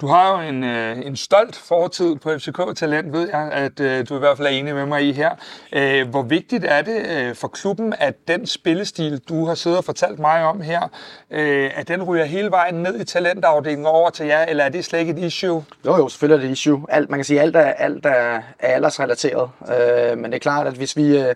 Du 0.00 0.06
har 0.06 0.42
jo 0.42 0.48
en, 0.48 0.64
øh, 0.64 1.06
en 1.06 1.16
stolt 1.16 1.56
fortid 1.56 2.16
på 2.16 2.38
FCK 2.38 2.76
Talent, 2.76 3.12
ved 3.12 3.28
jeg, 3.28 3.50
at 3.52 3.80
øh, 3.80 4.08
du 4.08 4.16
i 4.16 4.18
hvert 4.18 4.36
fald 4.36 4.46
er 4.46 4.50
enig 4.50 4.74
med 4.74 4.86
mig 4.86 5.08
i 5.08 5.12
her. 5.12 5.30
Øh, 5.72 6.08
hvor 6.08 6.22
vigtigt 6.22 6.64
er 6.64 6.82
det 6.82 7.06
øh, 7.10 7.34
for 7.34 7.48
klubben, 7.48 7.94
at 7.98 8.28
den 8.28 8.46
spillestil, 8.46 9.20
du 9.28 9.46
har 9.46 9.54
siddet 9.54 9.78
og 9.78 9.84
fortalt 9.84 10.18
mig 10.18 10.44
om 10.44 10.60
her, 10.60 10.82
øh, 11.30 11.70
at 11.74 11.88
den 11.88 12.02
ryger 12.02 12.24
hele 12.24 12.50
vejen 12.50 12.74
ned 12.74 13.00
i 13.00 13.04
talentafdelingen 13.04 13.86
over 13.86 14.10
til 14.10 14.26
jer, 14.26 14.44
eller 14.44 14.64
er 14.64 14.68
det 14.68 14.84
slet 14.84 14.98
ikke 14.98 15.12
et 15.12 15.18
issue? 15.18 15.64
Jo, 15.86 15.96
jo, 15.96 16.08
selvfølgelig 16.08 16.36
er 16.36 16.40
det 16.40 16.48
et 16.48 16.52
issue. 16.52 16.86
Alt, 16.88 17.10
man 17.10 17.18
kan 17.18 17.24
sige, 17.24 17.40
alt 17.40 17.56
er, 17.56 17.60
alt 17.60 18.06
er, 18.06 18.42
er 18.58 18.74
aldersrelateret. 18.74 19.50
Øh, 19.62 20.18
men 20.18 20.24
det 20.24 20.34
er 20.34 20.38
klart, 20.38 20.66
at 20.66 20.74
hvis 20.74 20.96
vi... 20.96 21.18
Øh, 21.18 21.34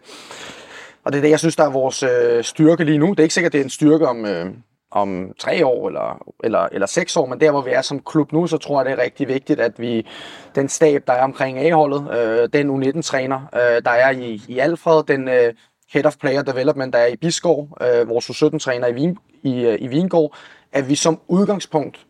og 1.04 1.12
det 1.12 1.18
er 1.18 1.22
det, 1.22 1.30
jeg 1.30 1.38
synes, 1.38 1.56
der 1.56 1.64
er 1.64 1.70
vores 1.70 2.02
øh, 2.02 2.44
styrke 2.44 2.84
lige 2.84 2.98
nu. 2.98 3.10
Det 3.10 3.18
er 3.18 3.22
ikke 3.22 3.34
sikkert, 3.34 3.52
det 3.52 3.60
er 3.60 3.64
en 3.64 3.70
styrke 3.70 4.08
om... 4.08 4.26
Øh, 4.26 4.46
om 4.92 5.32
tre 5.38 5.66
år 5.66 5.88
eller, 5.88 6.32
eller, 6.44 6.68
eller 6.72 6.86
seks 6.86 7.16
år, 7.16 7.26
men 7.26 7.40
der 7.40 7.50
hvor 7.50 7.60
vi 7.60 7.70
er 7.70 7.82
som 7.82 8.00
klub 8.00 8.32
nu, 8.32 8.46
så 8.46 8.58
tror 8.58 8.80
jeg, 8.80 8.84
det 8.84 8.98
er 9.00 9.04
rigtig 9.04 9.28
vigtigt, 9.28 9.60
at 9.60 9.80
vi, 9.80 10.06
den 10.54 10.68
stab, 10.68 11.02
der 11.06 11.12
er 11.12 11.22
omkring 11.22 11.58
A-holdet, 11.58 12.10
øh, 12.18 12.48
den 12.52 12.70
U19-træner, 12.70 13.40
øh, 13.54 13.82
der 13.84 13.90
er 13.90 14.10
i, 14.10 14.42
i 14.48 14.58
Alfred, 14.58 15.02
den 15.02 15.28
øh, 15.28 15.54
Head 15.92 16.06
of 16.06 16.16
Player 16.16 16.42
Development, 16.42 16.92
der 16.92 16.98
er 16.98 17.06
i 17.06 17.16
Biskov, 17.16 17.68
øh, 17.80 18.08
vores 18.08 18.30
U17-træner 18.30 18.86
i, 18.86 18.92
Vin, 18.92 19.18
i, 19.42 19.66
øh, 19.66 19.78
i 19.80 19.86
Vingård, 19.86 20.36
at 20.72 20.88
vi 20.88 20.94
som 20.94 21.20
udgangspunkt, 21.28 22.06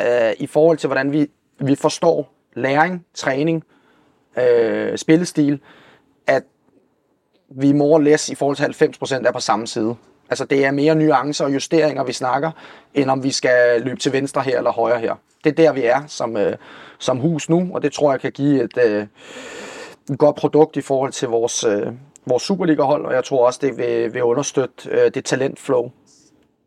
øh, 0.00 0.32
i 0.38 0.46
forhold 0.46 0.78
til 0.78 0.86
hvordan 0.86 1.12
vi, 1.12 1.26
vi 1.60 1.74
forstår 1.74 2.34
læring, 2.54 3.06
træning, 3.14 3.64
øh, 4.38 4.98
spillestil, 4.98 5.60
at 6.26 6.42
vi 7.50 7.72
more 7.72 8.04
less 8.04 8.28
i 8.28 8.34
forhold 8.34 8.56
til 8.56 8.64
90% 8.64 9.26
er 9.26 9.32
på 9.32 9.40
samme 9.40 9.66
side. 9.66 9.96
Altså 10.30 10.44
det 10.44 10.64
er 10.64 10.70
mere 10.70 10.94
nuancer 10.94 11.44
og 11.44 11.54
justeringer, 11.54 12.04
vi 12.04 12.12
snakker, 12.12 12.50
end 12.94 13.10
om 13.10 13.24
vi 13.24 13.30
skal 13.30 13.82
løbe 13.82 14.00
til 14.00 14.12
venstre 14.12 14.42
her 14.42 14.58
eller 14.58 14.72
højre 14.72 15.00
her. 15.00 15.14
Det 15.44 15.50
er 15.50 15.54
der, 15.54 15.72
vi 15.72 15.84
er 15.84 16.02
som, 16.06 16.36
øh, 16.36 16.56
som 16.98 17.18
hus 17.18 17.48
nu, 17.48 17.70
og 17.74 17.82
det 17.82 17.92
tror 17.92 18.10
jeg 18.10 18.20
kan 18.20 18.32
give 18.32 18.64
et, 18.64 18.78
øh, 18.86 19.06
et 20.10 20.18
godt 20.18 20.36
produkt 20.36 20.76
i 20.76 20.80
forhold 20.80 21.12
til 21.12 21.28
vores, 21.28 21.64
øh, 21.64 21.86
vores 22.26 22.42
Superliga-hold, 22.42 23.06
og 23.06 23.12
jeg 23.12 23.24
tror 23.24 23.46
også, 23.46 23.58
det 23.62 23.76
vil, 23.76 24.14
vil 24.14 24.22
understøtte 24.22 24.90
øh, 24.90 25.10
det 25.14 25.24
talentflow, 25.24 25.90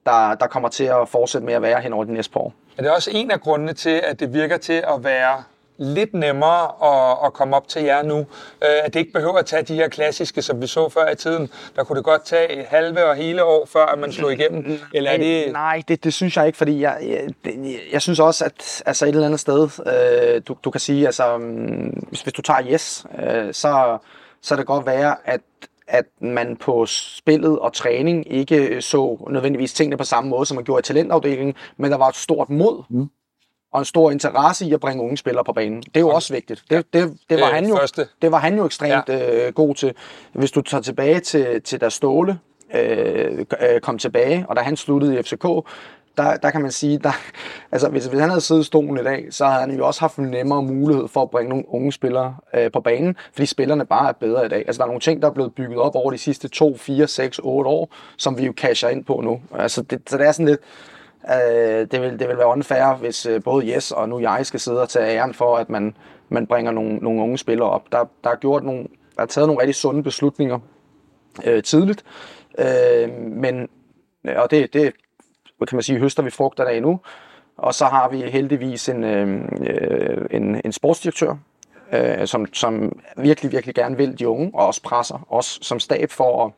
der, 0.05 0.35
der 0.35 0.47
kommer 0.47 0.69
til 0.69 0.83
at 0.83 1.09
fortsætte 1.09 1.45
med 1.45 1.53
at 1.53 1.61
være 1.61 1.81
hen 1.81 1.93
over 1.93 2.03
de 2.03 2.13
næste 2.13 2.33
par 2.33 2.39
år. 2.39 2.53
Er 2.77 2.81
det 2.81 2.91
også 2.91 3.11
en 3.13 3.31
af 3.31 3.41
grundene 3.41 3.73
til, 3.73 4.01
at 4.03 4.19
det 4.19 4.33
virker 4.33 4.57
til 4.57 4.83
at 4.87 5.03
være 5.03 5.43
lidt 5.81 6.13
nemmere 6.13 6.63
at, 6.83 7.17
at 7.25 7.33
komme 7.33 7.55
op 7.55 7.67
til 7.67 7.81
jer 7.83 8.03
nu. 8.03 8.17
Øh, 8.17 8.25
at 8.83 8.93
det 8.93 8.99
ikke 8.99 9.11
behøver 9.11 9.37
at 9.37 9.45
tage 9.45 9.63
de 9.63 9.75
her 9.75 9.87
klassiske, 9.87 10.41
som 10.41 10.61
vi 10.61 10.67
så 10.67 10.89
før 10.89 11.09
i 11.09 11.15
tiden. 11.15 11.49
Der 11.75 11.83
kunne 11.83 11.97
det 11.97 12.05
godt 12.05 12.25
tage 12.25 12.65
halve 12.69 13.05
og 13.05 13.15
hele 13.15 13.43
år, 13.43 13.65
før 13.65 13.85
at 13.85 13.99
man 13.99 14.11
slog 14.11 14.33
igennem. 14.33 14.79
Eller 14.95 15.11
er 15.11 15.17
det... 15.17 15.51
Nej, 15.51 15.83
det, 15.87 16.03
det 16.03 16.13
synes 16.13 16.37
jeg 16.37 16.47
ikke, 16.47 16.57
fordi 16.57 16.81
jeg, 16.81 16.97
jeg, 17.45 17.53
jeg 17.91 18.01
synes 18.01 18.19
også, 18.19 18.45
at 18.45 18.83
altså 18.85 19.05
et 19.05 19.09
eller 19.09 19.25
andet 19.25 19.39
sted, 19.39 19.69
øh, 19.85 20.41
du, 20.47 20.55
du 20.63 20.71
kan 20.71 20.81
sige, 20.81 21.05
altså, 21.05 21.35
um, 21.35 21.43
hvis, 22.09 22.21
hvis 22.21 22.33
du 22.33 22.41
tager 22.41 22.61
yes, 22.71 23.05
øh, 23.23 23.53
så, 23.53 23.97
så 24.41 24.55
det 24.55 24.65
godt 24.65 24.85
være, 24.85 25.15
at 25.25 25.41
at 25.87 26.05
man 26.21 26.55
på 26.55 26.85
spillet 26.85 27.59
og 27.59 27.73
træning 27.73 28.33
ikke 28.33 28.81
så 28.81 29.27
nødvendigvis 29.29 29.73
tingene 29.73 29.97
på 29.97 30.03
samme 30.03 30.29
måde, 30.29 30.45
som 30.45 30.55
man 30.55 30.63
gjorde 30.63 30.79
i 30.79 30.83
talentafdelingen, 30.83 31.55
men 31.77 31.91
der 31.91 31.97
var 31.97 32.07
et 32.07 32.15
stort 32.15 32.49
mod. 32.49 32.83
Mm 32.89 33.09
og 33.71 33.79
en 33.79 33.85
stor 33.85 34.11
interesse 34.11 34.65
i 34.65 34.73
at 34.73 34.79
bringe 34.79 35.03
unge 35.03 35.17
spillere 35.17 35.43
på 35.43 35.53
banen. 35.53 35.81
Det 35.81 35.95
er 35.95 35.99
jo 35.99 36.09
også 36.09 36.33
vigtigt. 36.33 36.63
Det, 36.69 36.93
det, 36.93 37.17
det, 37.29 37.39
var, 37.39 37.45
han 37.45 37.65
jo, 37.65 37.79
det 38.21 38.31
var 38.31 38.39
han 38.39 38.57
jo 38.57 38.65
ekstremt 38.65 39.09
ja. 39.09 39.47
øh, 39.47 39.53
god 39.53 39.75
til. 39.75 39.93
Hvis 40.33 40.51
du 40.51 40.61
tager 40.61 40.81
tilbage 40.81 41.19
til, 41.19 41.61
til 41.61 41.81
da 41.81 41.89
Ståle 41.89 42.39
øh, 42.73 43.45
øh 43.61 43.81
kom 43.81 43.97
tilbage, 43.97 44.45
og 44.49 44.55
da 44.55 44.61
han 44.61 44.77
sluttede 44.77 45.19
i 45.19 45.23
FCK, 45.23 45.45
der, 46.17 46.37
der 46.37 46.49
kan 46.49 46.61
man 46.61 46.71
sige, 46.71 46.97
der, 46.97 47.11
altså 47.71 47.89
hvis, 47.89 48.05
hvis 48.05 48.19
han 48.19 48.29
havde 48.29 48.41
siddet 48.41 48.61
i 48.61 48.65
stolen 48.65 48.97
i 48.97 49.03
dag, 49.03 49.27
så 49.29 49.45
havde 49.45 49.61
han 49.61 49.77
jo 49.77 49.87
også 49.87 49.99
haft 49.99 50.17
en 50.17 50.25
nemmere 50.25 50.63
mulighed 50.63 51.07
for 51.07 51.21
at 51.21 51.29
bringe 51.29 51.49
nogle 51.49 51.65
unge 51.67 51.91
spillere 51.91 52.35
øh, 52.53 52.71
på 52.71 52.81
banen, 52.81 53.15
fordi 53.33 53.45
spillerne 53.45 53.85
bare 53.85 54.09
er 54.09 54.13
bedre 54.13 54.45
i 54.45 54.49
dag. 54.49 54.63
Altså 54.67 54.77
der 54.77 54.83
er 54.83 54.87
nogle 54.87 55.01
ting, 55.01 55.21
der 55.21 55.27
er 55.27 55.33
blevet 55.33 55.55
bygget 55.55 55.79
op 55.79 55.95
over 55.95 56.11
de 56.11 56.17
sidste 56.17 56.47
2, 56.47 56.77
4, 56.77 57.07
6, 57.07 57.39
8 57.43 57.69
år, 57.69 57.89
som 58.17 58.37
vi 58.37 58.45
jo 58.45 58.53
casher 58.57 58.89
ind 58.89 59.05
på 59.05 59.21
nu. 59.23 59.41
Altså 59.57 59.81
det, 59.81 60.01
så 60.07 60.17
det 60.17 60.27
er 60.27 60.31
sådan 60.31 60.45
lidt, 60.45 60.61
Øh, 61.29 61.87
det, 61.91 62.01
vil, 62.01 62.19
det 62.19 62.27
vil 62.27 62.37
være 62.37 62.47
unfair, 62.47 62.95
hvis 62.95 63.25
øh, 63.25 63.43
både 63.43 63.73
Jes 63.73 63.91
og 63.91 64.09
nu 64.09 64.19
jeg 64.19 64.45
skal 64.45 64.59
sidde 64.59 64.81
og 64.81 64.89
tage 64.89 65.17
æren 65.17 65.33
for, 65.33 65.57
at 65.57 65.69
man, 65.69 65.95
man 66.29 66.47
bringer 66.47 66.71
nogle, 66.71 66.95
nogle 66.95 67.21
unge 67.21 67.37
spillere 67.37 67.69
op. 67.69 67.91
Der, 67.91 68.05
der, 68.23 68.29
er 68.29 68.35
gjort 68.35 68.63
nogle, 68.63 68.87
der 69.15 69.21
er 69.21 69.25
taget 69.25 69.47
nogle 69.47 69.61
rigtig 69.61 69.75
sunde 69.75 70.03
beslutninger 70.03 70.59
øh, 71.45 71.63
tidligt, 71.63 72.03
øh, 72.59 73.09
men 73.19 73.69
og 74.23 74.51
det, 74.51 74.73
det 74.73 74.93
kan 75.67 75.75
man 75.75 75.83
sige, 75.83 75.99
høster 75.99 76.23
vi 76.23 76.29
frugter 76.29 76.65
af 76.65 76.81
nu. 76.81 76.99
Og 77.57 77.73
så 77.73 77.85
har 77.85 78.09
vi 78.09 78.21
heldigvis 78.21 78.89
en, 78.89 79.03
øh, 79.03 79.41
øh, 79.67 80.25
en, 80.31 80.61
en 80.65 80.71
sportsdirektør, 80.71 81.35
øh, 81.91 82.27
som, 82.27 82.53
som 82.53 82.99
virkelig, 83.17 83.51
virkelig 83.51 83.75
gerne 83.75 83.97
vil 83.97 84.19
de 84.19 84.27
unge, 84.27 84.51
og 84.53 84.67
også 84.67 84.81
presser 84.81 85.27
os 85.29 85.59
som 85.61 85.79
stab 85.79 86.11
for, 86.11 86.45
at 86.45 86.51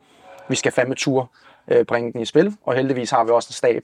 vi 0.50 0.56
skal 0.56 0.72
fandme 0.72 0.96
tur 0.96 1.32
øh, 1.68 1.86
bringe 1.86 2.14
den 2.14 2.22
i 2.22 2.26
spil. 2.26 2.54
Og 2.64 2.74
heldigvis 2.74 3.12
har 3.12 3.24
vi 3.24 3.32
også 3.32 3.50
en 3.50 3.54
stab, 3.54 3.84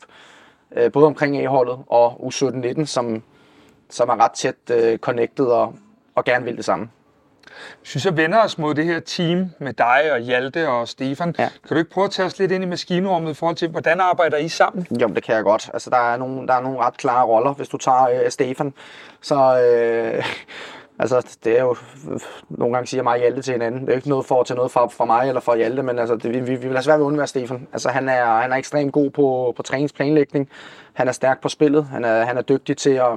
øh, 0.75 0.91
både 0.91 1.05
omkring 1.05 1.37
A-holdet 1.37 1.79
og 1.87 2.11
U17-19, 2.11 2.85
som, 2.85 3.23
som 3.89 4.09
er 4.09 4.23
ret 4.23 4.31
tæt 4.31 4.55
øh, 4.71 4.97
connected 4.97 5.45
og, 5.45 5.75
og 6.15 6.25
gerne 6.25 6.45
vil 6.45 6.57
det 6.57 6.65
samme. 6.65 6.89
Hvis 7.81 7.95
vi 7.95 7.99
så 7.99 8.11
vender 8.11 8.43
os 8.43 8.57
mod 8.57 8.75
det 8.75 8.85
her 8.85 8.99
team 8.99 9.49
med 9.59 9.73
dig 9.73 10.11
og 10.11 10.19
Hjalte 10.19 10.69
og 10.69 10.87
Stefan, 10.87 11.35
ja. 11.39 11.49
kan 11.49 11.69
du 11.69 11.75
ikke 11.75 11.91
prøve 11.91 12.05
at 12.05 12.11
tage 12.11 12.25
os 12.25 12.39
lidt 12.39 12.51
ind 12.51 12.63
i 12.63 12.67
maskinrummet 12.67 13.31
i 13.31 13.33
forhold 13.33 13.55
til, 13.55 13.69
hvordan 13.69 13.99
arbejder 13.99 14.37
I 14.37 14.49
sammen? 14.49 14.87
Jo, 15.01 15.07
det 15.07 15.23
kan 15.23 15.35
jeg 15.35 15.43
godt. 15.43 15.69
Altså, 15.73 15.89
der 15.89 15.97
er 16.13 16.17
nogle, 16.17 16.47
der 16.47 16.53
er 16.53 16.61
nogle 16.61 16.79
ret 16.79 16.97
klare 16.97 17.25
roller, 17.25 17.53
hvis 17.53 17.67
du 17.67 17.77
tager 17.77 18.09
øh, 18.09 18.31
Stefan. 18.31 18.73
Så 19.21 19.61
øh, 19.61 20.25
altså, 20.99 21.37
det 21.43 21.57
er 21.57 21.61
jo, 21.61 21.75
nogle 22.49 22.73
gange 22.73 22.87
siger 22.87 23.03
mig 23.03 23.19
Hjalte 23.19 23.41
til 23.41 23.51
hinanden. 23.51 23.81
Det 23.81 23.89
er 23.89 23.93
jo 23.93 23.97
ikke 23.97 24.09
noget 24.09 24.25
for 24.25 24.39
at 24.39 24.47
tage 24.47 24.55
noget 24.55 24.71
fra, 24.71 24.87
fra 24.87 25.05
mig 25.05 25.27
eller 25.27 25.41
fra 25.41 25.55
Hjalte, 25.55 25.83
men 25.83 25.99
altså, 25.99 26.15
det, 26.15 26.33
vi, 26.33 26.39
vi, 26.39 26.55
vi 26.55 26.67
vil 26.67 26.71
have 26.71 26.83
svært 26.83 26.99
ved 26.99 27.05
at 27.05 27.07
undvære 27.07 27.27
Stefan. 27.27 27.67
Altså, 27.73 27.89
han 27.89 28.09
er, 28.09 28.25
han 28.25 28.51
er 28.51 28.55
ekstremt 28.55 28.93
god 28.93 29.09
på, 29.09 29.53
på 29.57 29.63
træningsplanlægning. 29.63 30.49
Han 30.93 31.07
er 31.07 31.11
stærk 31.11 31.41
på 31.41 31.49
spillet. 31.49 31.85
Han 31.85 32.05
er, 32.05 32.25
han 32.25 32.37
er 32.37 32.41
dygtig 32.41 32.77
til 32.77 32.89
at, 32.89 33.13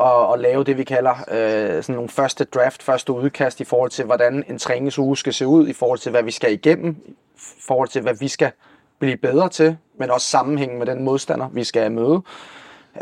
at, 0.00 0.32
at 0.32 0.40
lave 0.40 0.64
det, 0.64 0.78
vi 0.78 0.84
kalder 0.84 1.14
øh, 1.30 1.82
sådan 1.82 1.94
nogle 1.94 2.08
første 2.08 2.44
draft, 2.44 2.82
første 2.82 3.12
udkast 3.12 3.60
i 3.60 3.64
forhold 3.64 3.90
til, 3.90 4.04
hvordan 4.04 4.44
en 4.48 4.58
træningsuge 4.58 5.16
skal 5.16 5.34
se 5.34 5.46
ud, 5.46 5.68
i 5.68 5.72
forhold 5.72 5.98
til, 5.98 6.10
hvad 6.10 6.22
vi 6.22 6.30
skal 6.30 6.52
igennem, 6.52 6.96
i 7.36 7.62
forhold 7.66 7.88
til, 7.88 8.02
hvad 8.02 8.14
vi 8.20 8.28
skal 8.28 8.50
blive 8.98 9.16
bedre 9.16 9.48
til, 9.48 9.76
men 9.98 10.10
også 10.10 10.26
sammenhængen 10.26 10.78
med 10.78 10.86
den 10.86 11.04
modstander, 11.04 11.48
vi 11.52 11.64
skal 11.64 11.92
møde. 11.92 12.22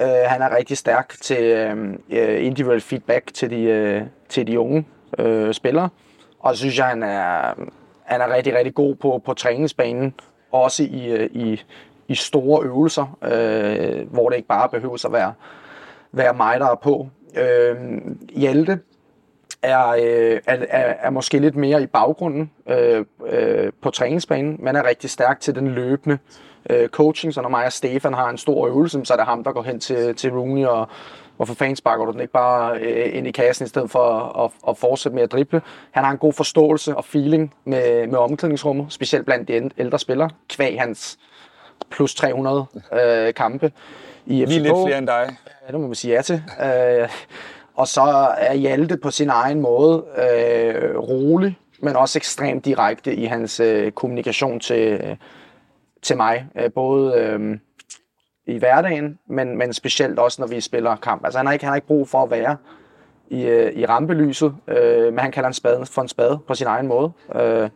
Øh, 0.00 0.24
han 0.26 0.42
er 0.42 0.56
rigtig 0.56 0.78
stærk 0.78 1.14
til 1.22 1.44
øh, 1.44 1.94
øh 2.10 2.44
individual 2.44 2.80
feedback 2.80 3.34
til 3.34 3.50
de, 3.50 3.62
øh, 3.62 4.02
til 4.28 4.46
de 4.46 4.60
unge 4.60 4.86
øh, 5.18 5.54
spillere, 5.54 5.88
og 6.40 6.54
så 6.54 6.58
synes 6.58 6.78
jeg, 6.78 6.86
han 6.86 7.02
er, 7.02 7.54
han 8.04 8.20
er 8.20 8.34
rigtig, 8.34 8.54
rigtig 8.54 8.74
god 8.74 8.94
på, 8.94 9.22
på 9.24 9.34
træningsbanen, 9.34 10.14
også 10.52 10.82
i, 10.82 11.06
øh, 11.06 11.30
i, 11.32 11.62
i 12.08 12.14
store 12.14 12.64
øvelser, 12.64 13.18
øh, 13.22 14.12
hvor 14.12 14.28
det 14.28 14.36
ikke 14.36 14.48
bare 14.48 14.68
behøver 14.68 15.06
at 15.06 15.12
være 15.12 15.32
være 16.12 16.34
mig, 16.34 16.60
der 16.60 16.66
er 16.66 16.74
på. 16.74 17.08
Øh, 17.36 17.76
Hjalte 18.36 18.78
er, 19.62 19.88
øh, 19.88 20.40
er, 20.46 20.56
er, 20.68 20.94
er 21.00 21.10
måske 21.10 21.38
lidt 21.38 21.56
mere 21.56 21.82
i 21.82 21.86
baggrunden 21.86 22.50
øh, 22.68 23.04
øh, 23.26 23.72
på 23.82 23.90
træningsbanen, 23.90 24.56
men 24.58 24.76
er 24.76 24.88
rigtig 24.88 25.10
stærk 25.10 25.40
til 25.40 25.54
den 25.54 25.68
løbende 25.68 26.14
øh, 26.14 26.53
coaching. 26.86 27.34
Så 27.34 27.42
når 27.42 27.48
mig 27.48 27.66
og 27.66 27.72
Stefan 27.72 28.14
har 28.14 28.30
en 28.30 28.38
stor 28.38 28.66
øvelse, 28.66 29.00
så 29.04 29.12
er 29.12 29.16
det 29.16 29.26
ham, 29.26 29.44
der 29.44 29.52
går 29.52 29.62
hen 29.62 29.80
til, 29.80 30.14
til 30.14 30.30
Rooney 30.30 30.66
og 30.66 30.88
hvorfor 31.36 31.54
fanden 31.54 31.76
sparker 31.76 32.04
du 32.04 32.12
den 32.12 32.20
ikke 32.20 32.32
bare 32.32 32.78
øh, 32.78 33.16
ind 33.16 33.26
i 33.26 33.30
kassen, 33.30 33.66
i 33.66 33.68
stedet 33.68 33.90
for 33.90 34.04
at, 34.08 34.44
at, 34.44 34.50
at 34.68 34.78
fortsætte 34.78 35.14
med 35.14 35.22
at 35.22 35.32
drible. 35.32 35.62
Han 35.90 36.04
har 36.04 36.10
en 36.10 36.18
god 36.18 36.32
forståelse 36.32 36.96
og 36.96 37.04
feeling 37.04 37.54
med, 37.64 38.06
med 38.06 38.18
omklædningsrummet, 38.18 38.86
specielt 38.88 39.26
blandt 39.26 39.48
de 39.48 39.70
ældre 39.78 39.98
spillere, 39.98 40.30
kvæg 40.48 40.80
hans 40.80 41.18
plus 41.90 42.14
300 42.14 42.66
øh, 42.92 43.34
kampe 43.34 43.72
i 44.26 44.46
FCK. 44.46 44.50
Vi 44.50 44.56
er 44.56 44.60
lidt 44.60 44.74
flere 44.86 44.98
end 44.98 45.06
dig. 45.06 45.36
Ja, 45.66 45.72
det 45.72 45.80
må 45.80 45.86
man 45.86 45.94
sige 45.94 46.14
ja 46.14 46.22
til. 46.22 46.42
Øh, 46.62 47.08
og 47.74 47.88
så 47.88 48.34
er 48.38 48.54
Hjalte 48.54 48.96
på 48.96 49.10
sin 49.10 49.28
egen 49.28 49.60
måde 49.60 50.04
øh, 50.16 50.98
rolig, 50.98 51.58
men 51.80 51.96
også 51.96 52.18
ekstremt 52.18 52.64
direkte 52.64 53.14
i 53.14 53.24
hans 53.24 53.60
øh, 53.60 53.92
kommunikation 53.92 54.60
til, 54.60 55.16
til 56.04 56.16
mig. 56.16 56.48
Øh, 56.56 56.72
både 56.72 57.18
øh, 57.18 57.58
i 58.46 58.58
hverdagen, 58.58 59.18
men, 59.28 59.58
men 59.58 59.72
specielt 59.72 60.18
også, 60.18 60.42
når 60.42 60.48
vi 60.48 60.60
spiller 60.60 60.96
kamp. 60.96 61.24
Altså 61.24 61.38
han 61.38 61.46
har 61.46 61.52
ikke, 61.52 61.64
han 61.64 61.70
har 61.70 61.76
ikke 61.76 61.86
brug 61.86 62.08
for 62.08 62.22
at 62.22 62.30
være 62.30 62.56
i, 63.30 63.42
øh, 63.42 63.72
i 63.72 63.86
rampelyset, 63.86 64.56
øh, 64.68 65.04
men 65.04 65.18
han 65.18 65.32
kalder 65.32 65.46
en 65.46 65.54
spade 65.54 65.86
for 65.86 66.02
en 66.02 66.08
spade 66.08 66.38
på 66.46 66.54
sin 66.54 66.66
egen 66.66 66.86
måde. 66.86 67.12
Øh, 67.34 67.70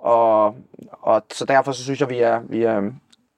og, 0.00 0.56
og 0.90 1.22
så 1.32 1.44
derfor 1.44 1.72
så 1.72 1.84
synes 1.84 2.00
jeg, 2.00 2.10
vi 2.10 2.18
er, 2.20 2.40
vi 2.48 2.62
er 2.62 2.82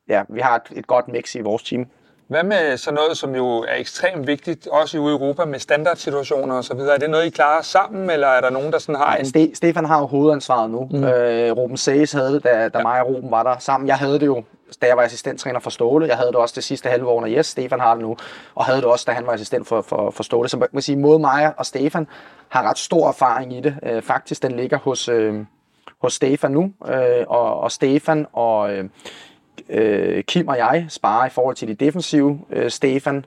ja, 0.08 0.22
vi 0.28 0.40
har 0.40 0.56
et, 0.56 0.78
et 0.78 0.86
godt 0.86 1.08
mix 1.08 1.34
i 1.34 1.40
vores 1.40 1.62
team. 1.62 1.86
Hvad 2.28 2.42
med 2.42 2.76
sådan 2.76 2.94
noget, 2.94 3.16
som 3.16 3.34
jo 3.34 3.46
er 3.48 3.74
ekstremt 3.74 4.26
vigtigt, 4.26 4.66
også 4.66 4.96
i 4.96 5.00
Europa 5.00 5.44
med 5.44 5.58
standardsituationer 5.58 6.54
og 6.54 6.64
så 6.64 6.74
videre? 6.74 6.94
Er 6.94 6.98
det 6.98 7.10
noget, 7.10 7.26
I 7.26 7.30
klarer 7.30 7.62
sammen, 7.62 8.10
eller 8.10 8.26
er 8.28 8.40
der 8.40 8.50
nogen, 8.50 8.72
der 8.72 8.78
sådan 8.78 8.94
har 8.94 9.16
en... 9.16 9.26
Ste- 9.26 9.54
Stefan 9.54 9.84
har 9.84 9.98
jo 9.98 10.06
hovedansvaret 10.06 10.70
nu. 10.70 10.88
Mm. 10.90 11.04
Øh, 11.04 11.56
Ruben 11.56 11.76
Sages 11.76 12.12
havde 12.12 12.32
det, 12.32 12.44
da, 12.44 12.68
da 12.68 12.78
ja. 12.78 12.82
mig 12.82 13.00
og 13.00 13.08
Ruben 13.08 13.30
var 13.30 13.42
der 13.42 13.58
sammen. 13.58 13.88
Jeg 13.88 13.96
havde 13.96 14.20
det 14.20 14.26
jo, 14.26 14.42
da 14.82 14.86
jeg 14.86 14.96
var 14.96 15.02
assistenttræner 15.02 15.60
for 15.60 15.70
Ståle. 15.70 16.06
Jeg 16.06 16.16
havde 16.16 16.28
det 16.28 16.36
også 16.36 16.52
det 16.56 16.64
sidste 16.64 16.88
halve 16.88 17.08
år, 17.08 17.20
når 17.20 17.28
yes, 17.28 17.46
Stefan 17.46 17.80
har 17.80 17.94
det 17.94 18.02
nu. 18.02 18.16
Og 18.54 18.64
havde 18.64 18.78
det 18.78 18.86
også, 18.86 19.04
da 19.08 19.12
han 19.12 19.26
var 19.26 19.32
assistent 19.32 19.68
for, 19.68 19.82
for, 19.82 20.10
for 20.10 20.22
Ståle. 20.22 20.48
Så 20.48 20.56
man 20.56 20.68
kan 20.72 20.82
sige, 20.82 20.96
mod 20.98 21.18
mig 21.18 21.52
og 21.56 21.66
Stefan 21.66 22.06
har 22.48 22.70
ret 22.70 22.78
stor 22.78 23.08
erfaring 23.08 23.56
i 23.56 23.60
det. 23.60 23.76
Øh, 23.82 24.02
faktisk, 24.02 24.42
den 24.42 24.52
ligger 24.52 24.78
hos, 24.78 25.08
øh, 25.08 25.34
hos 26.02 26.14
Stefan 26.14 26.50
nu. 26.50 26.72
Øh, 26.88 27.24
og, 27.28 27.60
og 27.60 27.72
Stefan 27.72 28.26
og... 28.32 28.72
Øh, 28.72 28.84
øh, 29.68 30.24
Kim 30.24 30.48
og 30.48 30.56
jeg 30.56 30.86
sparer 30.88 31.26
i 31.26 31.30
forhold 31.30 31.56
til 31.56 31.68
de 31.68 31.74
defensive. 31.74 32.40
Øh, 32.50 32.70
Stefan 32.70 33.24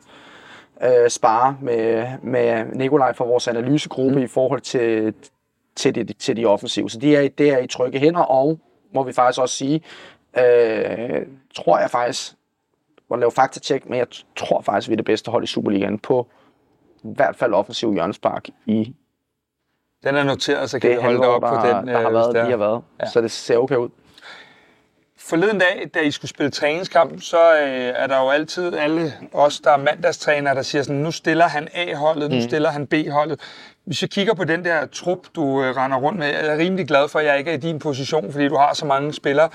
øh, 0.83 1.09
sparer 1.09 1.53
med, 1.61 2.07
med 2.21 2.65
Nikolaj 2.65 3.13
fra 3.13 3.25
vores 3.25 3.47
analysegruppe 3.47 4.15
mm. 4.17 4.23
i 4.23 4.27
forhold 4.27 4.61
til, 4.61 5.13
til, 5.75 5.95
de, 5.95 6.13
til 6.13 6.37
de 6.37 6.45
offensive. 6.45 6.89
Så 6.89 6.99
de 6.99 7.15
er, 7.15 7.29
det 7.29 7.49
er 7.49 7.57
i 7.57 7.67
trygge 7.67 7.99
hænder, 7.99 8.21
og 8.21 8.59
må 8.93 9.03
vi 9.03 9.13
faktisk 9.13 9.41
også 9.41 9.55
sige, 9.55 9.81
øh, 10.37 11.21
tror 11.55 11.79
jeg 11.79 11.89
faktisk, 11.89 12.33
at 13.13 13.19
lave 13.19 13.31
faktatjek, 13.31 13.89
men 13.89 13.99
jeg 13.99 14.07
tror 14.35 14.61
faktisk, 14.61 14.89
vi 14.89 14.93
er 14.93 14.97
det 14.97 15.05
bedste 15.05 15.31
hold 15.31 15.43
i 15.43 15.47
Superligaen 15.47 15.99
på 15.99 16.27
i 17.03 17.13
hvert 17.15 17.35
fald 17.35 17.53
offensiv 17.53 17.93
hjørnespark 17.93 18.47
i 18.65 18.95
den 20.05 20.15
er 20.15 20.23
noteret, 20.23 20.69
så 20.69 20.79
kan 20.79 20.89
vi 20.89 20.95
holde 20.95 21.27
op 21.27 21.41
der, 21.41 21.49
på 21.49 21.55
den. 21.67 21.87
Der 21.87 22.01
har 22.01 22.09
været, 22.09 22.35
der. 22.35 22.43
de 22.43 22.49
har 22.49 22.57
været. 22.57 22.81
Ja. 23.01 23.05
Så 23.05 23.21
det 23.21 23.31
ser 23.31 23.57
okay 23.57 23.75
ud. 23.75 23.89
Forleden 25.29 25.59
dag, 25.59 25.89
da 25.93 25.99
I 25.99 26.11
skulle 26.11 26.29
spille 26.29 26.51
træningskamp, 26.51 27.21
så 27.21 27.37
øh, 27.37 27.93
er 27.95 28.07
der 28.07 28.21
jo 28.21 28.29
altid 28.29 28.75
alle 28.75 29.13
os, 29.33 29.59
der 29.59 29.71
er 29.71 29.77
mandagstrænere, 29.77 30.55
der 30.55 30.61
siger 30.61 30.83
sådan, 30.83 31.01
nu 31.01 31.11
stiller 31.11 31.47
han 31.47 31.67
A-holdet, 31.73 32.29
nu 32.31 32.35
mm. 32.35 32.41
stiller 32.41 32.69
han 32.69 32.87
B-holdet. 32.87 33.39
Hvis 33.85 34.01
jeg 34.01 34.09
kigger 34.09 34.33
på 34.33 34.43
den 34.43 34.65
der 34.65 34.85
trup, 34.85 35.19
du 35.35 35.63
øh, 35.63 35.77
render 35.77 35.97
rundt 35.97 36.19
med, 36.19 36.27
jeg 36.27 36.45
er 36.45 36.57
rimelig 36.57 36.87
glad 36.87 37.09
for, 37.09 37.19
at 37.19 37.25
jeg 37.25 37.37
ikke 37.37 37.51
er 37.51 37.55
i 37.55 37.57
din 37.57 37.79
position, 37.79 38.31
fordi 38.31 38.47
du 38.47 38.55
har 38.55 38.73
så 38.73 38.85
mange 38.85 39.13
spillere. 39.13 39.49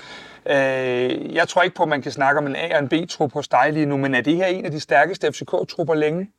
Øh, 0.45 1.35
jeg 1.35 1.47
tror 1.47 1.61
ikke 1.61 1.75
på, 1.75 1.83
at 1.83 1.89
man 1.89 2.01
kan 2.01 2.11
snakke 2.11 2.39
om 2.39 2.47
en 2.47 2.55
A- 2.55 2.77
og 2.77 2.79
en 2.79 2.89
B-trup 2.89 3.33
hos 3.33 3.47
dig 3.47 3.69
lige 3.73 3.85
nu, 3.85 3.97
men 3.97 4.15
er 4.15 4.21
det 4.21 4.35
her 4.35 4.45
en 4.45 4.65
af 4.65 4.71
de 4.71 4.79
stærkeste 4.79 5.27
FCK-trupper 5.27 5.93
længe? 5.93 6.29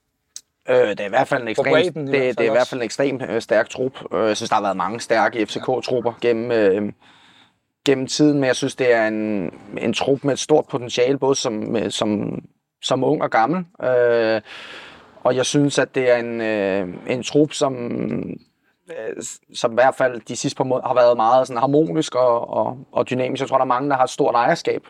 Øh, 0.68 0.76
det 0.76 1.00
er 1.00 1.06
i 1.06 1.08
hvert 1.08 1.28
fald 1.28 1.42
en 1.42 1.48
ekstrem, 1.48 1.72
bredden, 1.72 2.06
det, 2.06 2.38
det 2.38 2.40
er 2.40 2.50
i 2.50 2.54
hvert 2.54 2.68
fald 2.68 2.80
en 2.80 2.84
ekstrem 2.84 3.20
øh, 3.28 3.42
stærk 3.42 3.68
trup. 3.68 3.92
Øh, 4.14 4.28
jeg 4.28 4.36
synes, 4.36 4.50
der 4.50 4.56
har 4.56 4.62
været 4.62 4.76
mange 4.76 5.00
stærke 5.00 5.46
FCK-trupper 5.46 6.12
gennem, 6.20 6.50
øh, 6.50 6.92
gennem 7.84 8.06
tiden, 8.06 8.34
men 8.34 8.44
jeg 8.44 8.56
synes, 8.56 8.74
det 8.74 8.94
er 8.94 9.08
en, 9.08 9.50
en 9.78 9.94
trup 9.94 10.24
med 10.24 10.32
et 10.32 10.38
stort 10.38 10.64
potentiale, 10.70 11.18
både 11.18 11.34
som, 11.34 11.76
som, 11.90 12.40
som 12.82 13.04
ung 13.04 13.22
og 13.22 13.30
gammel. 13.30 13.64
Øh, 13.84 14.40
og 15.24 15.36
jeg 15.36 15.46
synes, 15.46 15.78
at 15.78 15.94
det 15.94 16.10
er 16.10 16.16
en, 16.16 16.40
øh, 16.40 16.88
en 17.06 17.22
trup, 17.22 17.52
som, 17.52 17.74
øh, 18.90 19.22
som 19.54 19.72
i 19.72 19.74
hvert 19.74 19.94
fald 19.94 20.20
de 20.20 20.36
sidste 20.36 20.56
par 20.56 20.64
måneder 20.64 20.88
har 20.88 20.94
været 20.94 21.16
meget 21.16 21.46
sådan 21.46 21.60
harmonisk 21.60 22.14
og, 22.14 22.50
og, 22.50 22.78
og 22.92 23.10
dynamisk. 23.10 23.40
Jeg 23.40 23.48
tror, 23.48 23.58
der 23.58 23.64
er 23.64 23.68
mange, 23.68 23.90
der 23.90 23.96
har 23.96 24.04
et 24.04 24.10
stort 24.10 24.34
ejerskab 24.34 24.82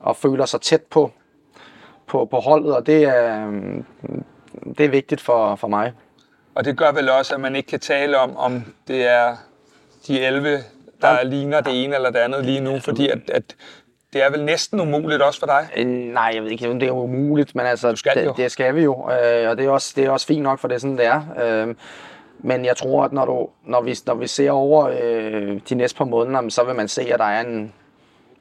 og 0.00 0.16
føler 0.16 0.44
sig 0.44 0.60
tæt 0.60 0.82
på, 0.82 1.12
på, 2.06 2.24
på 2.24 2.36
holdet, 2.36 2.76
og 2.76 2.86
det 2.86 3.04
er, 3.04 3.48
øh, 3.48 3.82
det 4.78 4.84
er 4.84 4.90
vigtigt 4.90 5.20
for, 5.20 5.56
for 5.56 5.68
mig. 5.68 5.92
Og 6.54 6.64
det 6.64 6.78
gør 6.78 6.92
vel 6.92 7.08
også, 7.10 7.34
at 7.34 7.40
man 7.40 7.56
ikke 7.56 7.68
kan 7.68 7.80
tale 7.80 8.18
om, 8.18 8.36
om 8.36 8.64
det 8.88 9.06
er 9.06 9.36
de 10.06 10.20
11 10.20 10.58
der 11.06 11.16
ja. 11.16 11.22
ligner 11.22 11.60
det 11.60 11.84
ene 11.84 11.94
eller 11.94 12.10
det 12.10 12.18
andet 12.18 12.44
lige 12.44 12.60
nu, 12.60 12.78
fordi 12.78 13.08
at, 13.08 13.18
at 13.32 13.56
det 14.12 14.22
er 14.24 14.30
vel 14.30 14.44
næsten 14.44 14.80
umuligt 14.80 15.22
også 15.22 15.40
for 15.40 15.46
dig? 15.46 15.68
Øh, 15.76 15.86
nej, 15.86 16.32
jeg 16.34 16.42
ved 16.42 16.50
ikke, 16.50 16.70
om 16.70 16.80
det 16.80 16.88
er 16.88 16.92
umuligt, 16.92 17.54
men 17.54 17.66
altså, 17.66 17.96
skal 17.96 18.14
det, 18.14 18.36
det 18.36 18.52
skal 18.52 18.74
vi 18.74 18.82
jo, 18.82 19.10
øh, 19.10 19.50
og 19.50 19.56
det 19.56 19.66
er, 19.66 19.70
også, 19.70 19.92
det 19.96 20.04
er 20.04 20.10
også 20.10 20.26
fint 20.26 20.42
nok, 20.42 20.58
for 20.58 20.68
det 20.68 20.74
er 20.74 20.78
sådan, 20.78 20.98
det 20.98 21.06
er. 21.06 21.22
Øh, 21.42 21.74
men 22.38 22.64
jeg 22.64 22.76
tror, 22.76 23.04
at 23.04 23.12
når, 23.12 23.24
du, 23.24 23.48
når, 23.64 23.82
vi, 23.82 23.96
når 24.06 24.14
vi 24.14 24.26
ser 24.26 24.50
over 24.50 24.90
øh, 25.02 25.60
de 25.68 25.74
næste 25.74 25.98
par 25.98 26.04
måneder, 26.04 26.48
så 26.48 26.64
vil 26.64 26.74
man 26.74 26.88
se, 26.88 27.02
at 27.12 27.18
der 27.18 27.24
er 27.24 27.40
en 27.40 27.72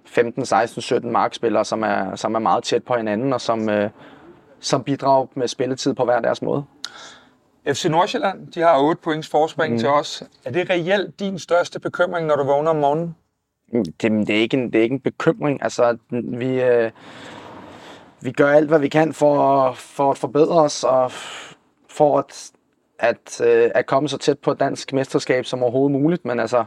15, 0.06 0.45
16, 0.45 0.82
17 0.82 1.12
markspillere, 1.12 1.65
som 1.65 1.84
er, 1.84 2.15
som 2.15 2.36
er 2.36 2.39
meget 2.39 2.63
tæt 2.63 2.84
på 2.84 2.95
hinanden, 2.95 3.34
og 3.34 3.41
som, 3.41 3.69
øh, 3.69 3.89
som 4.60 4.84
bidrager 4.84 5.25
med 5.36 5.47
spilletid 5.47 5.93
på 5.93 6.06
hver 6.06 6.19
deres 6.19 6.41
måde. 6.41 6.63
FC 7.67 7.86
Nordsjælland, 7.86 8.47
de 8.47 8.62
har 8.62 8.80
8 8.80 9.01
points 9.01 9.28
forspring 9.28 9.73
mm. 9.73 9.80
til 9.80 9.89
os. 9.89 10.23
Er 10.45 10.51
det 10.51 10.69
reelt 10.69 11.19
din 11.19 11.39
største 11.39 11.80
bekymring, 11.80 12.28
når 12.28 12.36
du 12.36 12.43
vågner 12.43 12.69
om 12.69 12.75
morgenen? 12.75 13.15
Det, 13.71 14.01
det, 14.01 14.30
er, 14.30 14.39
ikke 14.39 14.58
en, 14.58 14.71
det 14.71 14.80
er 14.80 14.84
ikke 14.84 14.93
en 14.93 14.99
bekymring. 14.99 15.63
Altså, 15.63 15.97
vi, 16.10 16.62
øh, 16.62 16.91
vi 18.21 18.32
gør 18.32 18.51
alt, 18.51 18.67
hvad 18.67 18.80
vi 18.80 18.88
kan 18.88 19.13
for, 19.13 19.73
for 19.73 20.12
at 20.12 20.17
forbedre 20.17 20.62
os, 20.62 20.84
og 20.84 21.12
for 21.89 22.19
at, 22.19 22.51
at, 22.99 23.41
øh, 23.41 23.71
at 23.75 23.86
komme 23.86 24.10
så 24.10 24.17
tæt 24.17 24.39
på 24.39 24.51
et 24.51 24.60
dansk 24.60 24.93
mesterskab 24.93 25.45
som 25.45 25.63
overhovedet 25.63 26.01
muligt. 26.01 26.25
Men 26.25 26.39
altså, 26.39 26.65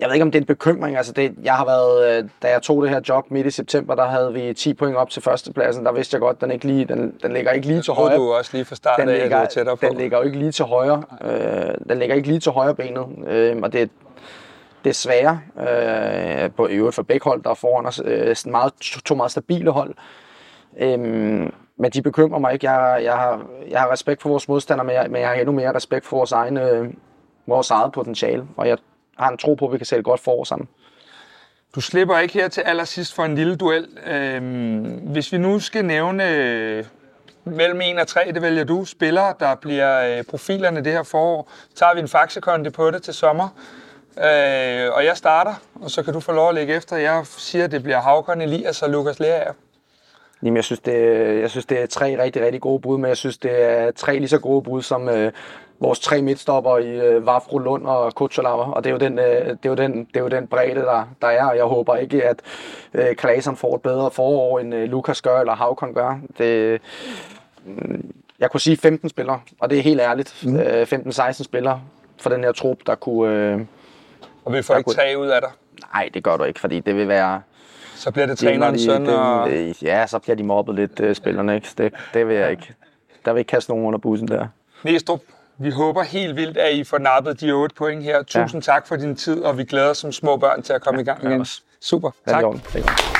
jeg 0.00 0.08
ved 0.08 0.14
ikke, 0.14 0.22
om 0.22 0.30
det 0.30 0.38
er 0.38 0.42
en 0.42 0.46
bekymring. 0.46 0.96
Altså 0.96 1.12
det, 1.12 1.34
jeg 1.42 1.54
har 1.54 1.64
været, 1.64 2.18
øh, 2.18 2.28
da 2.42 2.48
jeg 2.48 2.62
tog 2.62 2.82
det 2.82 2.90
her 2.90 3.00
job 3.08 3.30
midt 3.30 3.46
i 3.46 3.50
september, 3.50 3.94
der 3.94 4.04
havde 4.04 4.32
vi 4.32 4.54
10 4.54 4.74
point 4.74 4.96
op 4.96 5.10
til 5.10 5.22
førstepladsen. 5.22 5.86
Der 5.86 5.92
vidste 5.92 6.14
jeg 6.14 6.20
godt, 6.20 6.40
den 6.40 6.50
ikke 6.50 6.66
lige, 6.66 6.84
den, 6.84 7.14
den 7.22 7.32
ligger 7.32 7.52
ikke 7.52 7.66
lige 7.66 7.82
til 7.82 7.92
højre. 7.92 8.16
du 8.16 8.32
også 8.32 8.50
lige 8.54 8.64
fra 8.64 8.74
start 8.74 9.00
den 9.00 9.08
af, 9.08 9.20
ligger, 9.20 9.44
du 9.44 9.50
tættere 9.50 9.76
på. 9.76 9.86
Den 9.86 9.96
ligger 9.96 10.18
jo 10.18 10.24
ikke 10.24 10.38
lige 10.38 10.52
til 10.52 10.64
højre. 10.64 11.02
Øh, 11.24 11.74
den 11.88 11.98
ligger 11.98 12.14
ikke 12.14 12.28
lige 12.28 12.40
til 12.40 12.52
højre 12.52 12.74
benet. 12.74 13.06
Øh, 13.26 13.56
og 13.62 13.72
det, 13.72 13.90
er 14.86 14.92
svære 14.92 15.40
øh, 15.60 16.50
på 16.50 16.66
øvrigt 16.66 16.94
for 16.94 17.02
begge 17.02 17.24
hold, 17.24 17.42
der 17.42 17.50
er 17.50 17.54
foran 17.54 17.86
os. 17.86 18.02
Øh, 18.04 18.36
meget, 18.46 18.72
to 19.04 19.14
meget 19.14 19.30
stabile 19.30 19.70
hold. 19.70 19.94
Øh, 20.80 20.98
men 21.78 21.90
de 21.94 22.02
bekymrer 22.02 22.38
mig 22.38 22.52
ikke. 22.52 22.70
Jeg, 22.70 23.04
jeg, 23.04 23.12
har, 23.12 23.46
jeg 23.70 23.80
har 23.80 23.92
respekt 23.92 24.22
for 24.22 24.28
vores 24.28 24.48
modstandere, 24.48 24.86
men 24.86 24.94
jeg, 24.94 25.06
men 25.10 25.20
jeg 25.20 25.28
har 25.28 25.34
endnu 25.34 25.52
mere 25.52 25.74
respekt 25.74 26.06
for 26.06 26.16
vores, 26.16 26.32
egen, 26.32 26.56
øh, 26.56 26.90
vores 27.46 27.70
eget 27.70 27.92
potentiale. 27.92 28.46
Og 28.56 28.68
jeg 28.68 28.78
har 29.18 29.30
en 29.30 29.38
tro 29.38 29.54
på, 29.54 29.66
at 29.66 29.72
vi 29.72 29.78
kan 29.78 29.86
sætte 29.86 30.02
godt 30.02 30.20
for 30.20 30.44
sammen. 30.44 30.68
Du 31.74 31.80
slipper 31.80 32.18
ikke 32.18 32.34
her 32.34 32.48
til 32.48 32.60
allersidst 32.60 33.14
for 33.14 33.24
en 33.24 33.34
lille 33.34 33.56
duel. 33.56 33.88
Øhm, 34.06 34.82
hvis 34.84 35.32
vi 35.32 35.38
nu 35.38 35.60
skal 35.60 35.84
nævne 35.84 36.36
øh, 36.36 36.84
mellem 37.44 37.80
1 37.80 37.98
og 37.98 38.06
3, 38.06 38.32
det 38.34 38.42
vælger 38.42 38.64
du, 38.64 38.84
spillere, 38.84 39.34
der 39.40 39.54
bliver 39.54 40.18
øh, 40.18 40.24
profilerne 40.24 40.84
det 40.84 40.92
her 40.92 41.02
forår, 41.02 41.50
tager 41.74 41.94
vi 41.94 42.00
en 42.00 42.08
faxekonti 42.08 42.70
på 42.70 42.90
det 42.90 43.02
til 43.02 43.14
sommer. 43.14 43.48
Øh, 44.18 44.92
og 44.92 45.04
jeg 45.04 45.16
starter, 45.16 45.54
og 45.74 45.90
så 45.90 46.02
kan 46.02 46.14
du 46.14 46.20
få 46.20 46.32
lov 46.32 46.48
at 46.48 46.54
lægge 46.54 46.74
efter. 46.74 46.96
Jeg 46.96 47.26
siger, 47.26 47.64
at 47.64 47.72
det 47.72 47.82
bliver 47.82 48.00
Havkon, 48.00 48.40
Elias 48.40 48.82
og 48.82 48.90
Lukas 48.90 49.20
Lerager. 49.20 49.52
Jamen, 50.42 50.56
jeg 50.56 50.64
synes, 50.64 50.80
det, 50.80 50.92
jeg 51.40 51.50
synes, 51.50 51.66
det 51.66 51.82
er 51.82 51.86
tre 51.86 52.22
rigtig, 52.22 52.42
rigtig 52.42 52.60
gode 52.60 52.80
bud, 52.80 52.98
men 52.98 53.08
jeg 53.08 53.16
synes, 53.16 53.38
det 53.38 53.62
er 53.62 53.90
tre 53.90 54.18
lige 54.18 54.28
så 54.28 54.38
gode 54.38 54.62
bud 54.62 54.82
som 54.82 55.08
øh, 55.08 55.32
vores 55.80 56.00
tre 56.00 56.22
midtstopper 56.22 56.78
i 56.78 56.88
øh, 56.88 57.26
Vafro 57.26 57.58
Lund 57.58 57.86
og 57.86 58.14
Kutsulava. 58.14 58.62
Og 58.62 58.84
det 58.84 58.90
er 58.90 58.94
jo 58.94 58.98
den, 58.98 59.18
øh, 59.18 59.46
det 59.46 59.66
er 59.66 59.68
jo 59.68 59.74
den, 59.74 60.04
det 60.04 60.16
er 60.16 60.20
jo 60.20 60.28
den 60.28 60.46
bredde, 60.46 60.80
der, 60.80 61.08
der 61.22 61.28
er, 61.28 61.44
og 61.44 61.56
jeg 61.56 61.64
håber 61.64 61.96
ikke, 61.96 62.24
at 62.24 62.42
øh, 62.94 63.16
Klasen 63.16 63.56
får 63.56 63.74
et 63.74 63.82
bedre 63.82 64.10
forår, 64.10 64.58
end 64.58 64.74
øh, 64.74 64.88
Lukas 64.88 65.22
gør, 65.22 65.40
eller 65.40 65.54
Havkon 65.54 65.94
gør. 65.94 66.18
Det, 66.38 66.44
øh, 66.44 66.78
jeg 68.38 68.50
kunne 68.50 68.60
sige 68.60 68.76
15 68.76 69.08
spillere, 69.08 69.40
og 69.60 69.70
det 69.70 69.78
er 69.78 69.82
helt 69.82 70.00
ærligt. 70.00 70.44
Mm. 70.46 70.56
Øh, 70.56 70.82
15-16 70.92 71.32
spillere 71.32 71.80
for 72.20 72.30
den 72.30 72.44
her 72.44 72.52
trup, 72.52 72.78
der 72.86 72.94
kunne... 72.94 73.34
Øh, 73.34 73.60
og 74.44 74.52
vi 74.52 74.62
får 74.62 74.76
ikke 74.76 74.86
kunne... 74.86 74.94
tre 74.94 75.14
ud 75.18 75.28
af 75.28 75.40
dig? 75.40 75.50
Nej, 75.94 76.10
det 76.14 76.24
gør 76.24 76.36
du 76.36 76.44
ikke, 76.44 76.60
fordi 76.60 76.80
det 76.80 76.96
vil 76.96 77.08
være... 77.08 77.42
Så 77.94 78.10
bliver 78.10 78.26
det 78.26 78.38
træneren 78.38 78.78
søn 78.78 79.06
og... 79.06 79.50
Ja, 79.82 80.06
så 80.06 80.18
bliver 80.18 80.36
de 80.36 80.42
mobbet 80.42 80.74
lidt, 80.74 81.00
uh, 81.00 81.12
spillerne. 81.12 81.54
Ikke? 81.54 81.68
Det, 81.78 81.94
det 82.14 82.28
vil 82.28 82.36
jeg 82.36 82.50
ikke. 82.50 82.74
Der 83.24 83.32
vil 83.32 83.38
ikke 83.38 83.48
kaste 83.48 83.70
nogen 83.70 83.86
under 83.86 83.98
bussen 83.98 84.28
der. 84.28 84.46
Næstrup, 84.82 85.20
vi 85.58 85.70
håber 85.70 86.02
helt 86.02 86.36
vildt, 86.36 86.56
at 86.56 86.74
I 86.74 86.84
får 86.84 86.98
nappet 86.98 87.40
de 87.40 87.52
8 87.52 87.74
point 87.74 88.04
her. 88.04 88.22
Tusind 88.22 88.62
ja. 88.62 88.72
tak 88.72 88.86
for 88.86 88.96
din 88.96 89.16
tid, 89.16 89.42
og 89.42 89.58
vi 89.58 89.64
glæder 89.64 89.90
os 89.90 89.98
som 89.98 90.12
små 90.12 90.36
børn 90.36 90.62
til 90.62 90.72
at 90.72 90.80
komme 90.80 90.98
ja, 90.98 91.02
i 91.02 91.04
gang 91.04 91.24
igen. 91.24 91.46
Super. 91.80 92.10
Tak. 92.26 92.44
Det 92.72 93.13